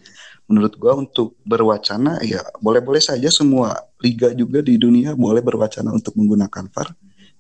menurut 0.46 0.78
gua 0.78 0.94
untuk 0.98 1.35
berwacana 1.42 2.22
ya 2.22 2.42
boleh-boleh 2.62 3.02
saja 3.02 3.26
semua 3.30 3.74
liga 3.98 4.30
juga 4.32 4.62
di 4.62 4.78
dunia 4.78 5.18
boleh 5.18 5.42
berwacana 5.42 5.90
untuk 5.90 6.14
menggunakan 6.14 6.70
VAR. 6.70 6.94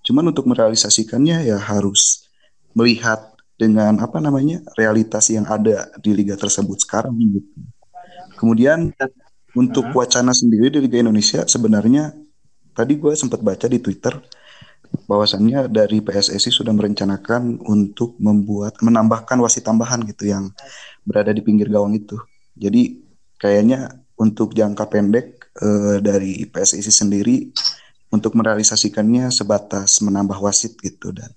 Cuman 0.06 0.30
untuk 0.30 0.46
merealisasikannya 0.46 1.50
ya 1.50 1.58
harus 1.58 2.30
melihat 2.74 3.34
dengan 3.56 3.96
apa 3.98 4.20
namanya 4.20 4.60
realitas 4.76 5.32
yang 5.32 5.48
ada 5.48 5.88
di 5.98 6.12
liga 6.12 6.36
tersebut 6.36 6.84
sekarang 6.84 7.16
gitu. 7.16 7.42
Kemudian 8.36 8.92
untuk 9.56 9.88
wacana 9.96 10.36
sendiri 10.36 10.68
di 10.68 10.84
Liga 10.84 11.00
Indonesia 11.00 11.48
sebenarnya 11.48 12.12
tadi 12.76 13.00
gue 13.00 13.16
sempat 13.16 13.40
baca 13.40 13.64
di 13.64 13.80
Twitter 13.80 14.12
bahwasannya 15.08 15.72
dari 15.72 16.04
PSSI 16.04 16.52
sudah 16.52 16.76
merencanakan 16.76 17.64
untuk 17.64 18.20
membuat 18.20 18.76
menambahkan 18.84 19.40
wasit 19.40 19.64
tambahan 19.64 20.04
gitu 20.04 20.28
yang 20.28 20.52
berada 21.08 21.32
di 21.32 21.40
pinggir 21.40 21.72
gawang 21.72 21.96
itu. 21.96 22.20
Jadi 22.56 23.04
kayaknya 23.36 24.00
untuk 24.16 24.56
jangka 24.56 24.88
pendek 24.88 25.52
eh, 25.60 25.96
dari 26.00 26.48
PSSI 26.48 26.92
sendiri 26.92 27.52
untuk 28.08 28.32
merealisasikannya 28.32 29.28
sebatas 29.28 30.00
menambah 30.00 30.40
wasit 30.40 30.80
gitu 30.80 31.12
dan 31.12 31.28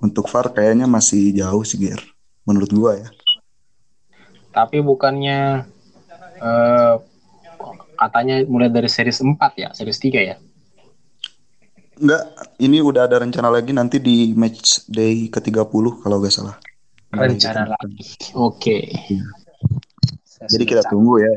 untuk 0.00 0.28
VAR 0.32 0.52
kayaknya 0.52 0.88
masih 0.88 1.32
jauh 1.36 1.64
sih 1.64 1.76
Ger 1.76 2.00
menurut 2.48 2.70
gua 2.72 2.92
ya. 2.96 3.08
Tapi 4.56 4.80
bukannya 4.80 5.68
eh, 6.40 6.94
katanya 7.96 8.44
mulai 8.48 8.72
dari 8.72 8.88
series 8.88 9.20
4 9.20 9.36
ya, 9.60 9.68
series 9.76 10.00
3 10.00 10.20
ya. 10.24 10.36
Enggak, 11.96 12.22
ini 12.60 12.84
udah 12.84 13.08
ada 13.08 13.24
rencana 13.24 13.48
lagi 13.48 13.72
nanti 13.72 13.96
di 13.96 14.36
match 14.36 14.84
day 14.84 15.32
ke-30 15.32 16.04
kalau 16.04 16.20
gak 16.20 16.32
salah. 16.32 16.56
Rencana 17.08 17.72
lagi. 17.72 18.04
Oke. 18.36 18.92
Saya 20.36 20.52
Jadi 20.52 20.64
kita 20.68 20.82
tunggu 20.84 21.24
ya, 21.24 21.32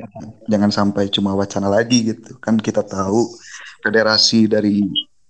jangan 0.52 0.72
sampai 0.76 1.08
cuma 1.08 1.32
wacana 1.32 1.72
lagi 1.72 2.12
gitu. 2.12 2.36
Kan 2.44 2.60
kita 2.60 2.84
tahu 2.84 3.32
federasi 3.80 4.52
dari 4.52 4.84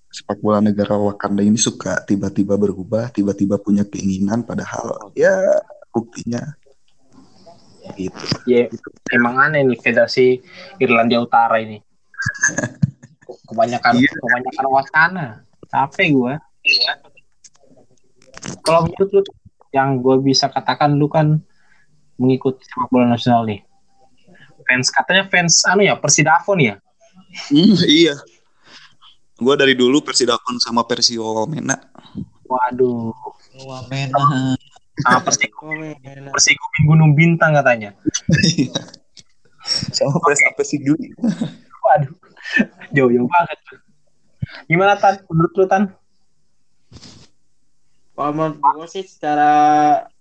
sepak 0.10 0.42
bola 0.42 0.58
negara 0.58 0.98
Wakanda 0.98 1.46
ini 1.46 1.54
suka 1.54 2.02
tiba-tiba 2.02 2.58
berubah, 2.58 3.14
tiba-tiba 3.14 3.62
punya 3.62 3.86
keinginan 3.86 4.42
padahal 4.42 5.14
ya 5.14 5.38
buktinya 5.94 6.42
gitu. 7.94 8.26
Ya, 8.50 8.70
emang 9.14 9.38
aneh 9.38 9.66
nih 9.66 9.78
Federasi 9.78 10.42
Irlandia 10.82 11.22
Utara 11.22 11.62
ini. 11.62 11.82
Kebanyakan 13.50 13.94
Iya. 14.02 14.10
kebanyakan 14.10 14.66
wacana. 14.70 15.26
Capek 15.70 16.08
gue. 16.18 16.34
Kalau 18.66 18.90
menurut 18.90 19.10
lu 19.14 19.22
yang 19.70 20.02
gue 20.02 20.18
bisa 20.26 20.50
katakan 20.50 20.98
lu 20.98 21.06
kan 21.06 21.42
mengikuti 22.20 22.68
sepak 22.68 22.92
bola 22.92 23.08
nasional 23.08 23.48
nih. 23.48 23.64
Fans 24.68 24.92
katanya 24.94 25.26
fans 25.32 25.66
anu 25.66 25.82
ya 25.88 25.96
Persidafon 25.98 26.60
ya. 26.62 26.76
Hmm, 27.50 27.80
iya. 27.88 28.20
Gua 29.40 29.56
dari 29.56 29.74
dulu 29.74 30.04
Persidakon 30.04 30.60
sama 30.60 30.84
Persio 30.84 31.48
Mena. 31.48 31.80
Waduh. 32.46 33.16
Wah, 33.66 33.82
mena. 33.88 34.18
Sama 35.00 35.20
Persigo, 35.24 35.70
Persigo 36.36 36.66
Gunung 36.84 37.16
Bintang 37.16 37.56
katanya. 37.56 37.96
sama 39.96 40.18
Pers 40.20 40.42
apa 40.50 40.62
sih 40.66 40.82
Gili? 40.82 41.14
Waduh. 41.86 42.14
Jauh-jauh 42.92 43.30
banget. 43.30 43.60
Gimana 44.66 44.98
Tan? 44.98 45.22
Menurut 45.30 45.54
lu 45.56 45.66
Tan? 45.70 45.84
Kalau 48.18 48.32
menurut 48.36 48.60
gue 48.60 48.88
sih 48.92 49.06
secara 49.08 49.52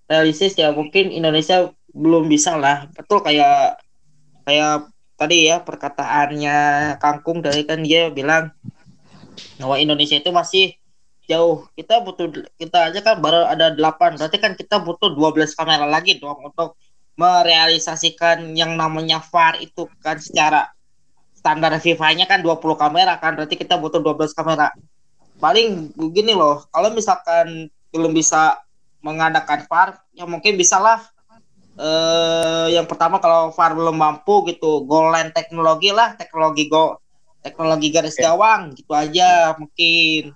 realistis 0.07 0.55
ya 0.55 0.71
mungkin 0.71 1.11
Indonesia 1.11 1.75
belum 1.93 2.29
bisa 2.29 2.57
lah. 2.57 2.89
Betul 2.93 3.25
kayak 3.25 3.81
kayak 4.45 4.89
tadi 5.19 5.51
ya 5.51 5.61
perkataannya 5.61 6.57
Kangkung 7.03 7.43
dari 7.43 7.67
kan 7.67 7.83
dia 7.83 8.09
bilang 8.13 8.55
bahwa 9.59 9.77
Indonesia 9.79 10.17
itu 10.19 10.31
masih 10.31 10.77
jauh. 11.29 11.69
Kita 11.77 12.01
butuh 12.01 12.31
kita 12.57 12.93
aja 12.93 13.01
kan 13.05 13.21
baru 13.21 13.45
ada 13.49 13.75
8. 13.75 14.17
Berarti 14.19 14.39
kan 14.41 14.53
kita 14.57 14.81
butuh 14.81 15.13
12 15.13 15.59
kamera 15.59 15.85
lagi 15.85 16.17
dong 16.17 16.41
untuk 16.43 16.79
merealisasikan 17.19 18.55
yang 18.55 18.79
namanya 18.79 19.19
VAR 19.19 19.59
itu 19.59 19.91
kan 19.99 20.23
secara 20.23 20.71
standar 21.35 21.75
FIFA-nya 21.83 22.31
kan 22.31 22.41
20 22.41 22.79
kamera 22.79 23.19
kan. 23.19 23.35
Berarti 23.35 23.59
kita 23.59 23.77
butuh 23.77 24.01
12 24.01 24.33
kamera 24.39 24.71
paling 25.39 25.95
begini 25.95 26.35
loh 26.35 26.67
kalau 26.75 26.91
misalkan 26.91 27.71
belum 27.95 28.11
bisa 28.11 28.59
mengadakan 29.01 29.63
VAR 29.71 29.89
ya 30.11 30.27
mungkin 30.27 30.59
bisalah 30.59 31.07
eh 31.79 32.67
yang 32.75 32.87
pertama 32.91 33.23
kalau 33.23 33.55
VAR 33.55 33.73
belum 33.79 33.97
mampu 33.97 34.35
gitu 34.51 34.83
goal 34.91 35.15
line 35.15 35.31
teknologi 35.31 35.95
lah 35.95 36.19
teknologi 36.19 36.67
go 36.67 36.99
teknologi 37.45 37.89
garis 37.95 38.19
gawang 38.19 38.75
gitu 38.75 38.93
aja 38.93 39.55
mungkin. 39.59 40.35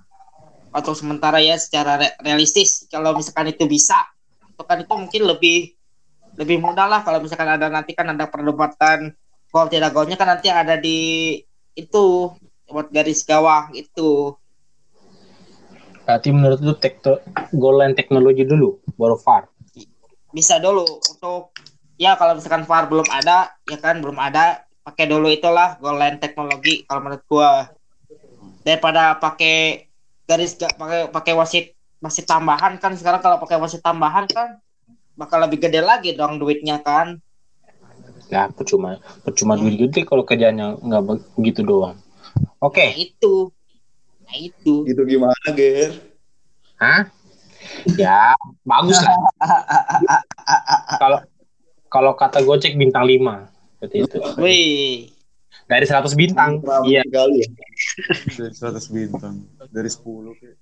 Atau 0.73 0.97
sementara 0.97 1.39
ya 1.43 1.59
secara 1.61 2.01
re- 2.01 2.17
realistis 2.25 2.87
kalau 2.89 3.13
misalkan 3.19 3.53
itu 3.53 3.65
bisa 3.69 3.99
itu 4.49 4.63
kan 4.65 4.79
itu 4.81 4.95
mungkin 4.95 5.23
lebih 5.29 5.59
lebih 6.41 6.57
mudah 6.65 6.87
lah 6.89 7.01
kalau 7.05 7.21
misalkan 7.21 7.51
ada 7.51 7.69
nanti 7.69 7.93
kan 7.93 8.09
ada 8.09 8.25
perdebatan 8.31 9.13
gol 9.53 9.69
tidak 9.69 9.93
golnya 9.93 10.17
kan 10.17 10.33
nanti 10.33 10.49
ada 10.49 10.81
di 10.81 11.37
itu 11.77 12.33
buat 12.73 12.89
garis 12.89 13.21
gawang 13.29 13.77
itu. 13.77 14.33
Berarti 16.03 16.29
menurut 16.35 16.61
lu 16.65 16.75
tekto, 16.77 17.21
goal 17.53 17.79
line 17.79 17.95
teknologi 17.95 18.43
dulu 18.49 18.81
baru 18.97 19.17
VAR. 19.21 19.52
Bisa 20.33 20.57
dulu 20.59 20.85
untuk 21.13 21.53
ya 22.01 22.17
kalau 22.17 22.37
misalkan 22.37 22.65
VAR 22.65 22.89
belum 22.89 23.09
ada 23.09 23.53
ya 23.69 23.79
kan 23.79 24.01
belum 24.01 24.17
ada 24.19 24.65
pakai 24.83 25.07
dulu 25.07 25.31
itulah 25.31 25.79
goal 25.79 25.95
line 26.01 26.19
teknologi 26.19 26.83
kalau 26.89 27.01
menurut 27.05 27.23
gua 27.31 27.71
daripada 28.67 29.15
pakai 29.17 29.87
garis 30.27 30.59
ga- 30.59 30.75
pakai 30.75 31.01
pakai 31.13 31.33
wasit 31.37 31.65
wasit 32.03 32.27
tambahan 32.27 32.81
kan 32.83 32.97
sekarang 32.99 33.23
kalau 33.23 33.39
pakai 33.39 33.61
wasit 33.63 33.85
tambahan 33.85 34.27
kan 34.27 34.59
bakal 35.15 35.39
lebih 35.45 35.63
gede 35.63 35.85
lagi 35.85 36.17
dong 36.17 36.41
duitnya 36.41 36.81
kan 36.83 37.21
Ya 38.33 38.49
percuma 38.49 38.97
percuma 39.21 39.61
duit 39.61 39.77
gede 39.77 40.09
kalau 40.09 40.25
kerjanya 40.25 40.73
nggak 40.81 41.03
be- 41.05 41.25
begitu 41.37 41.61
doang. 41.61 42.01
Oke, 42.65 42.81
nah 42.81 42.97
itu 42.97 43.35
nah 44.25 44.37
itu 44.41 44.75
Gitu 44.89 45.03
gimana, 45.05 45.47
Ger? 45.53 45.93
Hah? 46.81 47.13
Ya, 47.99 48.33
bagus 48.63 48.99
lah. 49.03 49.19
Kalau 50.99 51.19
kalau 51.93 52.13
kata 52.17 52.41
Gojek 52.41 52.77
bintang 52.81 53.05
5 53.05 53.53
seperti 53.77 53.97
itu. 54.07 54.17
wih 54.41 55.13
Dari 55.69 55.85
100 55.89 56.13
bintang. 56.17 56.61
Iya. 56.85 57.01
Kali 57.09 57.45
ya. 57.45 57.49
Dari 58.37 58.53
100 58.53 58.93
bintang. 58.93 59.35
Dari 59.73 59.89
10 59.89 60.37
kayak. 60.37 60.57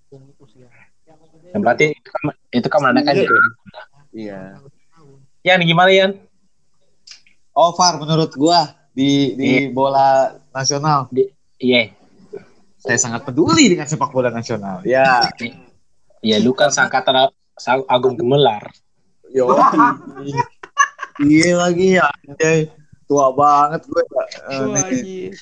Yang 1.51 1.63
berarti 1.67 1.85
itu 1.91 2.09
kan, 2.15 2.23
itu 2.55 2.69
kan 2.71 2.79
menandakan 2.79 3.15
ya. 3.15 3.29
Iya. 4.15 4.41
Yan 5.47 5.61
gimana 5.67 5.91
Yan? 5.91 6.13
Oh, 7.55 7.75
Far 7.75 7.99
menurut 7.99 8.31
gua 8.39 8.75
di 8.95 9.35
di 9.39 9.51
bola 9.71 10.35
nasional 10.51 11.07
Iya. 11.61 11.95
saya 12.81 12.97
sangat 12.97 13.29
peduli 13.29 13.69
dengan 13.69 13.85
sepak 13.85 14.09
bola 14.09 14.33
nasional. 14.33 14.81
Ya. 14.89 15.29
Iya, 16.21 16.37
lu 16.39 16.53
kan 16.53 16.69
sangkatan 16.69 17.33
Sa- 17.57 17.85
Agung 17.87 18.17
Gemelar. 18.17 18.69
Yo. 19.29 19.49
Iya 21.19 21.53
lagi 21.59 21.97
ya. 21.97 22.09
Tua 23.05 23.33
banget 23.33 23.85
gue. 23.85 24.03
Eh, 24.49 24.65
anjir. 24.65 25.33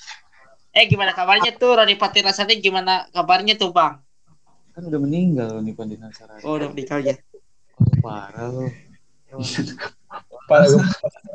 eh 0.69 0.85
gimana 0.87 1.11
kabarnya 1.11 1.51
tuh 1.55 1.75
Roni 1.75 1.99
Patirasati 1.99 2.63
gimana 2.63 3.11
kabarnya 3.11 3.59
tuh 3.59 3.75
bang 3.75 3.99
kan 4.71 4.83
udah 4.87 5.01
meninggal 5.03 5.59
nih 5.59 5.75
Pandina 5.75 6.07
Sarari. 6.15 6.39
oh 6.47 6.55
udah 6.55 6.71
meninggal 6.71 7.03
ya 7.03 7.15
Parah 7.99 8.47
lo. 8.47 8.71
Pada 10.47 10.71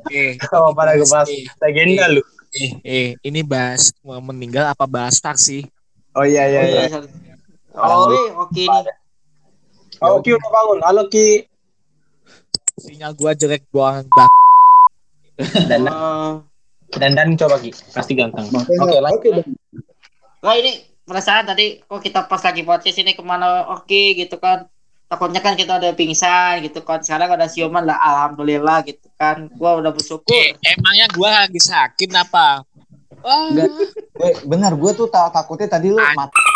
Eh, 0.07 0.39
sama 0.47 0.71
pada 0.71 0.95
ngebahas 0.95 1.27
legenda 1.59 2.07
lu. 2.07 2.23
eh, 2.55 2.71
eh, 2.85 3.07
ini 3.19 3.43
bahas 3.43 3.91
mau 3.99 4.23
meninggal 4.23 4.71
apa 4.71 4.87
bahas 4.87 5.19
VAR 5.19 5.35
sih? 5.35 5.67
Oh 6.15 6.23
iya 6.23 6.47
iya 6.47 6.59
oh, 6.59 6.63
iya. 6.63 6.81
iya, 6.87 6.99
oh 7.75 8.07
iya, 8.15 8.31
oke 8.37 8.63
nih 8.63 8.83
Oh, 10.03 10.19
Ki 10.19 10.35
udah 10.35 10.49
bangun. 10.51 10.79
Halo 10.83 11.03
Ki. 11.07 11.47
Sinyal 12.75 13.15
gua 13.15 13.31
jelek 13.31 13.63
banget 13.71 14.03
bang. 14.11 14.31
Dan 15.71 15.87
dan 16.91 17.11
dan 17.15 17.27
coba 17.39 17.55
Ki. 17.63 17.71
Pasti 17.71 18.11
ganteng. 18.11 18.43
Oke, 18.51 18.99
lanjut. 18.99 19.47
Wah 20.43 20.59
ini 20.59 20.83
perasaan 21.07 21.47
tadi 21.47 21.79
kok 21.79 22.03
kita 22.03 22.27
pas 22.27 22.43
lagi 22.43 22.67
podcast 22.67 22.99
ini 22.99 23.15
ke 23.15 23.23
mana 23.23 23.63
oke 23.71 24.15
gitu 24.19 24.35
kan 24.43 24.67
takutnya 25.07 25.39
kan 25.39 25.55
kita 25.55 25.79
udah 25.79 25.95
pingsan 25.95 26.63
gitu 26.63 26.83
kan 26.83 26.99
sekarang 26.99 27.31
ada 27.31 27.47
siuman 27.47 27.83
lah 27.87 27.95
alhamdulillah 27.95 28.83
gitu 28.83 29.07
kan 29.15 29.47
gua 29.55 29.79
udah 29.79 29.95
bersyukur 29.95 30.27
Eh, 30.35 30.51
emangnya 30.63 31.07
gua 31.15 31.47
lagi 31.47 31.63
sakit 31.63 32.11
apa? 32.11 32.59
Wah, 33.23 33.55
Enggak. 33.55 33.71
Eh, 34.19 34.35
benar 34.43 34.75
gue 34.75 34.91
tuh 34.91 35.07
tak 35.07 35.31
takutnya 35.31 35.71
tadi 35.71 35.95
lu 35.95 35.95
mati 35.95 36.52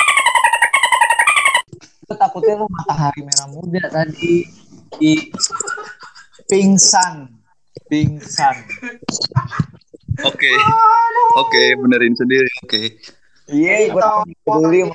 Gue 2.07 2.15
takutnya 2.15 2.55
lu 2.55 2.71
matahari 2.71 3.19
merah 3.19 3.51
muda 3.51 3.83
tadi 3.91 4.47
di 4.95 5.27
pingsan, 6.47 7.27
pingsan. 7.91 8.55
Oke. 10.23 10.51
Oke, 11.35 11.63
benerin 11.83 12.15
sendiri. 12.15 12.47
Oke. 12.63 12.95
Iya, 13.51 13.91
gue 13.91 14.01
peduli 14.47 14.87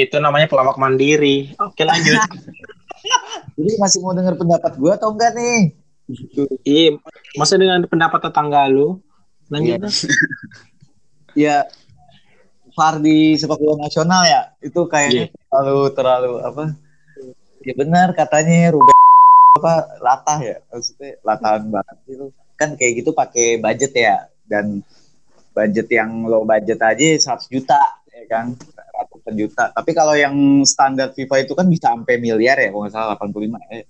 itu 0.00 0.16
namanya 0.16 0.48
pelawak 0.48 0.80
mandiri. 0.80 1.52
Oke 1.60 1.84
lanjut. 1.84 2.16
Jadi 3.60 3.70
masih 3.76 3.98
mau 4.00 4.16
denger 4.16 4.40
pendapat 4.40 4.80
gue 4.80 4.92
atau 4.96 5.12
enggak 5.12 5.36
nih? 5.36 5.76
Iya, 6.64 6.96
masa 7.36 7.60
dengan 7.60 7.84
pendapat 7.84 8.20
tetangga 8.32 8.64
lu? 8.72 9.00
Lanjut. 9.52 9.76
dah. 9.76 9.92
Ya, 11.36 11.68
VAR 12.80 12.96
di 13.04 13.36
sepak 13.36 13.60
bola 13.60 13.84
nasional 13.84 14.24
ya, 14.24 14.40
itu 14.64 14.80
kayaknya 14.88 15.28
terlalu 15.52 15.92
terlalu 15.92 16.32
apa? 16.40 16.64
Ya 17.60 17.76
benar 17.76 18.16
katanya 18.16 18.72
Ruben 18.72 18.96
apa 19.60 20.00
latah 20.00 20.38
ya, 20.40 20.56
maksudnya 20.72 21.20
latahan 21.20 21.68
banget 21.68 21.96
itu. 22.08 22.26
Kan 22.56 22.80
kayak 22.80 23.04
gitu 23.04 23.12
pakai 23.12 23.60
budget 23.60 23.92
ya 23.92 24.16
dan 24.48 24.80
budget 25.52 25.92
yang 25.92 26.24
low 26.24 26.48
budget 26.48 26.80
aja 26.80 27.36
100 27.36 27.52
juta 27.52 28.00
ya 28.08 28.24
kan 28.32 28.56
ratusan 28.96 29.34
juta. 29.36 29.64
Tapi 29.76 29.90
kalau 29.92 30.16
yang 30.16 30.64
standar 30.64 31.12
FIFA 31.12 31.36
itu 31.44 31.52
kan 31.52 31.66
bisa 31.68 31.92
sampai 31.92 32.16
miliar 32.16 32.56
ya, 32.56 32.72
kalau 32.72 32.88
nggak 32.88 32.94
salah 32.96 33.16
85 33.16 33.60
eh, 33.76 33.84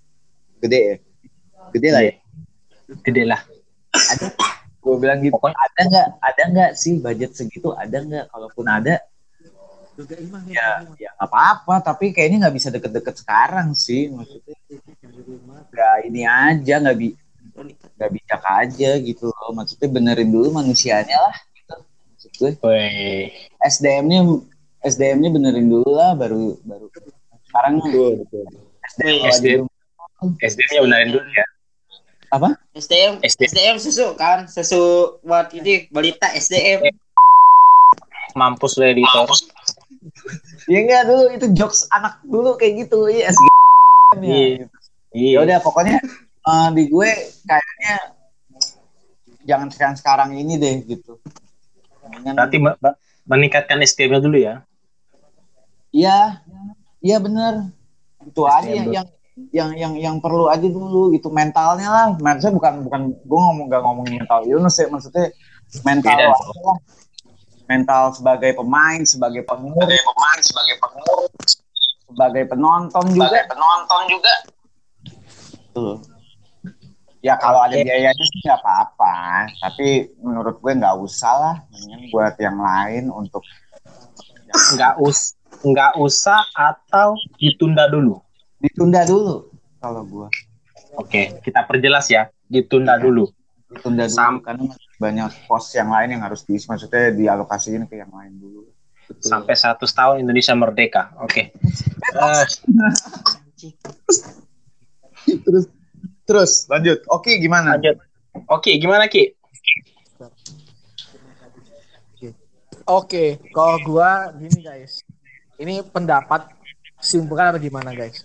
gede 0.63 0.81
ya, 0.83 0.97
gede 1.75 1.89
lah 1.95 2.03
ya. 2.03 2.15
Gede 3.07 3.23
lah. 3.23 3.41
Ada, 3.91 4.27
gue 4.81 4.95
bilang 4.97 5.21
gitu. 5.21 5.37
Ada 5.37 5.81
nggak? 5.87 6.07
Ada 6.25 6.43
nggak 6.51 6.71
sih 6.75 6.93
budget 6.99 7.37
segitu? 7.37 7.77
Ada 7.77 8.01
nggak? 8.01 8.25
Kalaupun 8.33 8.67
ada, 8.67 8.97
ya 10.49 10.81
ya 10.97 11.11
nggak 11.17 11.29
apa-apa. 11.29 11.85
Tapi 11.85 12.17
kayaknya 12.17 12.49
nggak 12.49 12.57
bisa 12.57 12.69
deket-deket 12.73 13.21
sekarang 13.21 13.77
sih. 13.77 14.09
Maksudnya 14.09 14.57
nggak 15.71 15.97
ini 16.09 16.23
aja, 16.25 16.75
nggak 16.81 16.97
bi 16.97 17.09
nggak 18.01 18.11
bijak 18.11 18.43
aja 18.49 18.91
gitu 19.05 19.29
loh. 19.29 19.53
Maksudnya 19.53 19.89
benerin 19.93 20.33
dulu 20.33 20.49
manusianya 20.57 21.17
lah. 21.21 21.37
Gitu. 21.53 21.77
Maksud 22.17 22.33
gue. 22.41 22.53
Woi. 22.65 23.29
SDM-nya 23.61 24.21
SDM-nya 24.81 25.29
benerin 25.29 25.69
dulu 25.69 25.93
lah 25.93 26.17
baru 26.17 26.57
baru 26.65 26.89
sekarang 27.51 27.85
SDM 28.97 29.17
SDM. 29.29 29.63
SDM-nya 30.41 30.81
benerin 30.89 31.11
dulu 31.13 31.29
ya. 31.37 31.47
Apa 32.31 32.55
SDM, 32.73 33.19
SDM. 33.21 33.49
SDM 33.49 33.77
susu 33.77 34.07
kan, 34.15 34.47
susu 34.47 34.83
buat 35.21 35.51
ini 35.51 35.91
balita 35.91 36.31
SDM. 36.31 36.87
Mampus 38.33 38.79
lu 38.79 38.87
editor. 38.87 39.27
ya 40.65 40.79
enggak 40.79 41.03
dulu 41.05 41.25
itu 41.31 41.47
jokes 41.53 41.85
anak 41.91 42.23
dulu 42.23 42.55
kayak 42.55 42.87
gitu 42.87 43.05
ya 43.07 43.29
SDM 43.29 43.51
ya 44.17 44.31
Iya. 44.31 44.47
ya 44.57 44.67
Iya. 45.13 45.37
udah 45.43 45.59
pokoknya 45.59 45.99
eh, 46.41 46.69
di 46.73 46.83
gue 46.87 47.11
kayaknya 47.43 47.95
jangan 49.43 49.69
sekarang 49.69 49.97
sekarang 49.97 50.31
ini 50.33 50.55
deh 50.57 50.87
gitu 50.87 51.19
Berarti 52.23 52.57
me- 52.57 52.79
meningkatkan 53.25 53.79
SDM-nya 53.79 54.21
dulu 54.21 54.39
ya. 54.39 54.63
iya 55.91 56.41
iya 57.01 57.19
bener 57.19 57.75
itu 58.23 58.43
aja 58.43 58.67
yang, 58.69 58.89
yang 58.95 59.07
yang 59.51 59.71
yang 59.75 59.95
yang 59.97 60.17
perlu 60.19 60.51
aja 60.51 60.67
dulu 60.67 61.15
gitu 61.15 61.31
mentalnya 61.31 61.89
lah. 61.89 62.07
Maksudnya 62.19 62.55
bukan 62.57 62.75
bukan 62.87 63.03
gue 63.15 63.41
ngomong 63.41 63.67
gak 63.71 63.83
ngomongin 63.83 64.23
mental 64.23 64.41
illness 64.47 64.77
ya 64.81 64.87
maksudnya 64.91 65.27
mental 65.87 66.17
Beda. 66.19 66.35
lah. 66.35 66.79
mental 67.71 68.11
sebagai 68.11 68.51
pemain 68.59 69.01
sebagai 69.07 69.47
pengurus. 69.47 69.87
Pemain 69.87 70.41
sebagai 70.43 70.77
pengurus. 70.83 71.51
Sebagai 72.11 72.43
penonton 72.51 73.05
juga. 73.15 73.47
Penonton 73.47 74.03
juga. 74.11 74.35
Tuh 75.71 75.97
ya 77.21 77.37
kalau 77.37 77.61
ada 77.61 77.77
biayanya 77.77 78.25
sih 78.27 78.41
nggak 78.45 78.61
apa-apa. 78.61 79.47
Tapi 79.61 80.19
menurut 80.21 80.59
gue 80.59 80.73
nggak 80.73 80.97
usah 80.99 81.35
lah. 81.37 81.57
Mendingan 81.71 82.01
buat 82.11 82.35
yang 82.41 82.59
lain 82.59 83.05
untuk 83.13 83.45
Nggak 84.51 84.99
us 84.99 85.39
nggak 85.63 85.93
usah 86.01 86.43
atau 86.57 87.15
ditunda 87.39 87.87
dulu. 87.87 88.19
Ditunda 88.61 89.03
dulu 89.05 89.49
kalau 89.81 90.05
gue 90.05 90.29
Oke, 90.99 91.39
kita 91.47 91.71
perjelas 91.71 92.11
ya. 92.11 92.27
Ditunda 92.51 92.99
dulu. 92.99 93.31
ditunda 93.71 94.11
dulu 94.11 94.17
Sam- 94.19 94.43
karena 94.43 94.67
banyak 94.99 95.47
pos 95.47 95.71
yang 95.73 95.87
lain 95.89 96.19
yang 96.19 96.23
harus 96.27 96.43
diisi 96.43 96.67
maksudnya 96.67 97.15
dialokasiin 97.15 97.87
ke 97.87 97.95
yang 97.95 98.11
lain 98.11 98.35
dulu 98.37 98.67
Betul. 99.07 99.27
Sampai 99.27 99.55
100 99.59 99.83
tahun 99.83 100.17
Indonesia 100.23 100.55
merdeka. 100.55 101.11
Oke. 101.19 101.51
Eh, 101.51 102.45
terus 105.47 105.65
terus 106.23 106.51
lanjut 106.71 107.03
oke 107.11 107.31
gimana 107.39 107.75
lanjut. 107.75 107.99
Oke, 108.47 108.79
gimana 108.79 109.11
Ki? 109.11 109.35
Oke, 112.87 113.43
kalau 113.51 113.83
gua 113.83 114.31
gini 114.35 114.63
guys. 114.63 115.03
Ini 115.59 115.83
pendapat 115.87 116.47
simpulkan 117.03 117.51
apa 117.51 117.59
gimana 117.59 117.91
guys? 117.91 118.23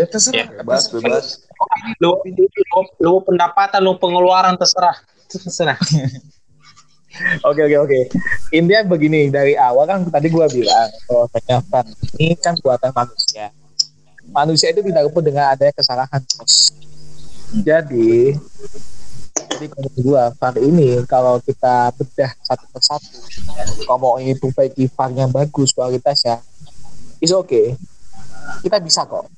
Ya 0.00 0.06
terserah 0.08 0.48
Bebas, 0.64 0.88
bebas. 0.88 1.26
Lu, 2.00 2.16
lu, 2.24 2.80
lu 3.04 3.12
pendapatan, 3.20 3.84
lu 3.84 4.00
pengeluaran 4.00 4.56
terserah. 4.56 4.96
Terserah. 5.28 5.76
Oke 7.42 7.60
oke 7.66 7.76
oke. 7.84 8.00
Intinya 8.54 8.86
begini 8.86 9.28
dari 9.28 9.58
awal 9.58 9.84
kan 9.84 10.06
tadi 10.08 10.30
gua 10.30 10.46
bilang 10.46 10.88
kalau 11.04 11.26
kan 11.68 11.84
ini 12.16 12.38
kan 12.38 12.54
buatan 12.62 12.94
manusia. 12.94 13.50
Manusia 14.30 14.70
itu 14.70 14.80
tidak 14.80 15.10
luput 15.10 15.26
dengan 15.26 15.50
adanya 15.50 15.74
kesalahan 15.74 16.22
bos. 16.38 16.70
Jadi 17.50 18.38
jadi 19.34 19.66
kalau 19.68 19.90
gua 20.00 20.22
VAR 20.38 20.54
ini 20.62 21.02
kalau 21.04 21.42
kita 21.42 21.90
bedah 21.98 22.30
satu 22.46 22.64
persatu, 22.70 23.18
kalau 23.84 23.98
mau 23.98 24.16
ini 24.22 24.38
perbaiki 24.38 24.88
VAR-nya 24.88 25.26
bagus 25.28 25.74
kualitasnya, 25.74 26.40
is 27.18 27.34
oke. 27.34 27.76
Kita 28.64 28.78
bisa 28.80 29.04
kok. 29.04 29.28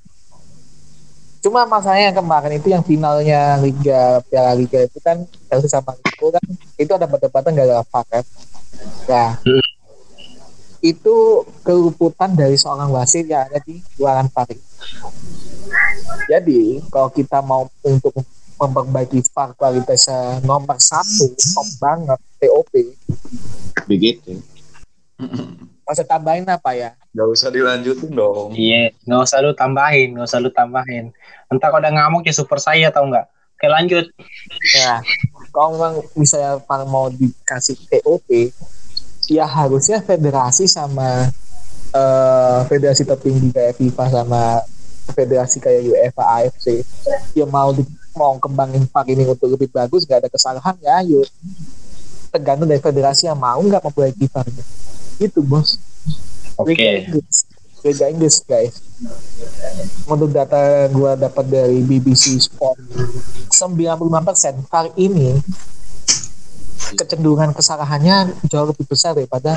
Cuma 1.43 1.67
masalahnya 1.67 2.15
yang 2.15 2.19
kemarin 2.23 2.55
itu 2.55 2.71
yang 2.71 2.87
finalnya 2.87 3.59
Liga 3.59 4.23
Piala 4.31 4.55
Liga 4.55 4.87
itu 4.87 5.03
kan 5.03 5.27
Chelsea 5.51 5.67
sama 5.67 5.91
Liverpool 5.99 6.31
kan 6.31 6.45
itu 6.79 6.93
ada 6.95 7.11
perdebatan 7.11 7.51
gara-gara 7.59 7.83
VAR 7.83 8.05
kan. 8.07 8.25
Nah, 9.11 9.31
Hmm. 9.43 9.67
itu 10.79 11.17
keluputan 11.67 12.31
dari 12.39 12.55
seorang 12.55 12.95
wasit 12.95 13.27
yang 13.27 13.51
ada 13.51 13.59
di 13.67 13.83
ruangan 13.99 14.31
VAR. 14.31 14.55
Jadi 16.31 16.79
kalau 16.95 17.11
kita 17.11 17.43
mau 17.43 17.67
untuk 17.83 18.15
memperbaiki 18.63 19.27
VAR 19.35 19.59
kualitasnya 19.59 20.47
nomor 20.47 20.79
satu 20.79 21.27
top 21.35 21.69
banget 21.83 22.21
TOP, 22.39 22.71
begitu 23.91 24.39
masa 25.93 26.09
tambahin 26.09 26.49
apa 26.49 26.73
ya? 26.73 26.91
Gak 27.13 27.29
usah 27.29 27.53
dilanjutin 27.53 28.17
dong. 28.17 28.57
Iya, 28.57 28.97
nggak 29.05 29.21
usah 29.29 29.39
lu 29.45 29.53
tambahin, 29.53 30.17
nggak 30.17 30.27
usah 30.27 30.41
lu 30.41 30.49
tambahin. 30.49 31.13
Entar 31.53 31.69
kalau 31.69 31.85
udah 31.85 31.93
ngamuk 31.93 32.25
ya 32.25 32.33
super 32.33 32.57
saya 32.57 32.89
tau 32.89 33.05
nggak? 33.05 33.29
Oke 33.29 33.69
lanjut. 33.69 34.09
Ya, 34.75 35.05
kalau 35.53 35.77
memang 35.77 35.95
misalnya 36.17 36.59
mau 36.89 37.13
dikasih 37.13 37.77
TOP, 37.87 38.51
ya 39.29 39.45
harusnya 39.45 40.01
federasi 40.01 40.65
sama 40.65 41.29
eh, 41.93 42.61
federasi 42.67 43.05
tertinggi 43.05 43.53
kayak 43.53 43.77
FIFA 43.77 44.05
sama 44.09 44.43
federasi 45.13 45.61
kayak 45.61 45.83
UEFA 45.93 46.25
AFC 46.41 46.81
yang 47.37 47.51
mau 47.53 47.71
di, 47.75 47.85
mau 48.17 48.37
kembangin 48.39 48.87
VAR 48.89 49.07
ini 49.09 49.25
untuk 49.29 49.51
lebih 49.51 49.69
bagus 49.69 50.07
nggak 50.09 50.25
ada 50.25 50.31
kesalahan 50.31 50.77
ya 50.81 51.03
ayo 51.05 51.23
tergantung 52.33 52.69
dari 52.71 52.81
federasi 52.81 53.29
yang 53.29 53.37
mau 53.37 53.61
nggak 53.61 53.83
memperbaiki 53.83 54.27
VAR 54.31 54.47
itu 55.29 55.41
bos. 55.45 55.79
Oke. 56.59 57.07
Inggris. 57.07 57.47
Liga 57.83 58.07
Inggris 58.11 58.37
guys. 58.47 58.79
Menurut 60.07 60.31
data 60.31 60.87
gua 60.95 61.19
dapat 61.19 61.45
dari 61.51 61.83
BBC 61.83 62.39
Sport. 62.39 62.79
95% 63.51 64.71
VAR 64.71 64.87
ini 64.99 65.39
kecenderungan 66.93 67.57
kesalahannya 67.57 68.37
jauh 68.53 68.69
lebih 68.69 68.85
besar 68.85 69.17
daripada 69.17 69.57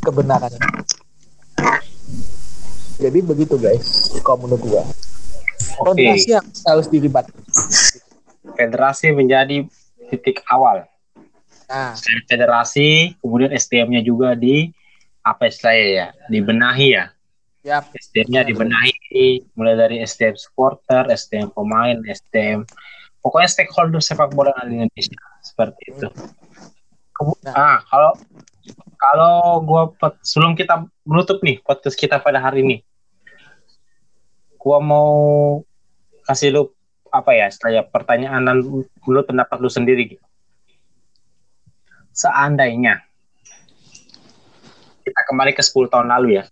kebenarannya 0.00 0.62
jadi 2.96 3.18
begitu 3.20 3.60
guys 3.60 4.16
kalau 4.24 4.48
menurut 4.48 4.88
Oke. 5.84 6.00
federasi 6.00 6.28
yang 6.32 6.46
harus 6.64 6.86
dilibatkan 6.88 7.36
Federasi 8.56 9.12
menjadi 9.12 9.68
titik 10.08 10.40
awal. 10.48 10.88
Nah 11.66 11.92
Federasi, 12.30 13.18
kemudian 13.18 13.50
SDM-nya 13.50 14.02
juga 14.06 14.34
di 14.38 14.70
apa 15.26 15.50
istilahnya 15.50 15.86
ya? 15.86 16.06
Dibenahi 16.30 16.88
ya. 16.94 17.04
ya 17.66 17.82
SDM-nya 17.82 18.46
dibenahi 18.46 19.42
mulai 19.58 19.74
dari 19.74 19.96
SDM 19.98 20.38
supporter, 20.38 21.10
SDM 21.10 21.50
pemain, 21.50 21.98
SDM 22.06 22.62
pokoknya 23.26 23.50
stakeholder 23.50 23.98
sepak 23.98 24.30
bola 24.30 24.54
di 24.70 24.78
Indonesia 24.78 25.18
seperti 25.42 25.82
itu. 25.90 26.06
Nah. 27.42 27.54
Ah, 27.58 27.78
kalau 27.90 28.12
kalau 28.94 29.34
gua 29.66 29.82
sebelum 30.22 30.54
kita 30.54 30.86
menutup 31.02 31.42
nih 31.42 31.58
podcast 31.66 31.98
kita 31.98 32.22
pada 32.22 32.38
hari 32.38 32.62
ini, 32.62 32.76
gua 34.62 34.78
mau 34.78 35.10
kasih 36.30 36.54
lu 36.54 36.62
apa 37.10 37.34
ya, 37.34 37.50
saya 37.50 37.82
pertanyaan 37.82 38.46
dan 38.46 38.62
menurut 39.02 39.26
pendapat 39.26 39.58
lu 39.58 39.70
sendiri. 39.72 40.22
Seandainya 42.16 43.04
kita 45.04 45.20
kembali 45.28 45.52
ke 45.52 45.60
10 45.60 45.92
tahun 45.92 46.08
lalu 46.08 46.40
ya. 46.40 46.44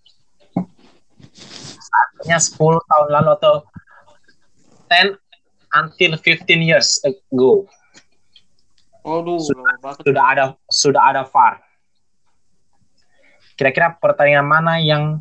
Seandainya 1.80 2.38
10 2.38 2.60
tahun 2.84 3.08
lalu 3.08 3.28
atau 3.40 3.54
10 4.92 5.16
until 5.74 6.12
15 6.20 6.62
years 6.62 7.00
ago 7.02 7.66
Waduh, 9.04 9.36
Sudah- 9.36 10.00
sudah 10.00 10.24
ada 10.32 10.44
sudah 10.72 11.02
ada 11.12 11.22
VAR. 11.28 11.60
Kira-kira 13.52 13.92
pertandingan 14.00 14.48
mana 14.48 14.80
yang 14.80 15.20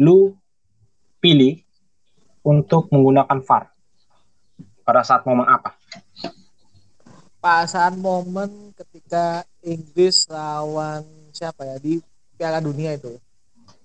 lu 0.00 0.32
pilih 1.20 1.60
untuk 2.40 2.88
menggunakan 2.88 3.36
VAR? 3.44 3.68
Pada 4.80 5.04
saat 5.04 5.28
momen 5.28 5.44
apa? 5.44 5.76
Pasan 7.36 8.00
momen 8.00 8.65
ketika 9.06 9.46
Inggris 9.62 10.26
lawan 10.26 11.06
siapa 11.30 11.62
ya 11.62 11.78
di 11.78 12.02
Piala 12.34 12.58
Dunia 12.58 12.98
itu. 12.98 13.14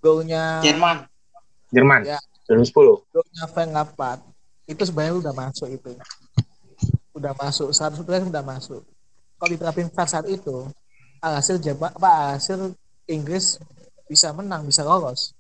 Golnya 0.02 0.66
Jerman. 0.66 1.06
Jerman 1.70 2.02
Ya. 2.10 2.18
2010. 2.50 3.06
golnya 3.14 3.46
Van 3.54 3.70
Lampard 3.70 4.20
itu 4.66 4.82
sebenarnya 4.82 5.22
udah 5.22 5.34
masuk 5.38 5.70
itu. 5.70 5.94
Udah 7.14 7.38
masuk, 7.38 7.70
100% 7.70 8.34
udah 8.34 8.42
masuk. 8.42 8.82
Kalau 9.38 9.50
diterapin 9.54 9.94
VAR 9.94 10.10
saat 10.10 10.26
itu, 10.26 10.66
hasil 11.22 11.62
Jerman 11.62 11.94
apa 11.94 12.34
hasil 12.34 12.74
Inggris 13.06 13.62
bisa 14.10 14.34
menang, 14.34 14.66
bisa 14.66 14.82
lolos. 14.82 15.38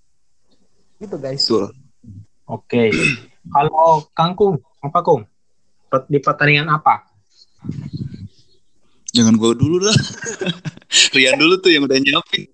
Gitu 1.01 1.17
guys. 1.17 1.49
Betul. 1.49 1.73
Oke. 2.45 2.93
Kalau 3.49 4.05
Kangkung, 4.13 4.61
apa 4.85 5.01
Kung? 5.01 5.25
Di 6.05 6.21
pertandingan 6.21 6.69
apa? 6.69 7.01
Jangan 9.11 9.35
gua 9.35 9.51
dulu 9.51 9.83
dah. 9.83 9.97
Rian 11.15 11.35
dulu 11.35 11.59
tuh 11.59 11.71
yang 11.71 11.83
udah 11.83 11.99
nyiapin. 11.99 12.47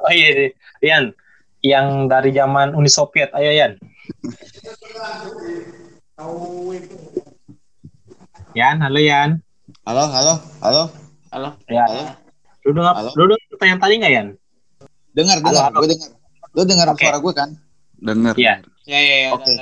Oh 0.00 0.12
iya, 0.12 0.28
iya. 0.32 0.48
Yan. 0.80 1.04
Yang 1.60 1.86
dari 2.08 2.30
zaman 2.32 2.72
Uni 2.72 2.88
Soviet. 2.88 3.28
Ayo 3.36 3.52
Yan. 3.52 3.76
Yan, 8.56 8.76
halo 8.80 9.00
Yan. 9.00 9.30
Halo, 9.84 10.04
halo, 10.08 10.34
halo. 10.64 10.82
Halo. 11.30 11.48
Ya. 11.68 11.84
Halo. 11.84 12.04
Lu 12.64 12.70
dengar, 12.76 12.94
Halo. 12.96 13.10
lu 13.16 13.22
dengar 13.28 13.46
pertanyaan 13.56 13.80
tadi 13.80 13.94
nggak 14.00 14.12
Yan? 14.12 14.28
Dengar, 15.16 15.36
dengar. 15.40 15.62
halo. 15.68 15.78
Gue 15.84 15.88
dengar. 15.92 16.10
Lu 16.50 16.62
dengar 16.66 16.86
Oke. 16.92 17.04
suara 17.04 17.18
gue 17.20 17.32
kan? 17.36 17.50
Dengar. 18.00 18.34
Iya. 18.40 18.54
Ya, 18.88 18.98
ya, 19.00 19.16
ya. 19.24 19.30
Oke. 19.36 19.52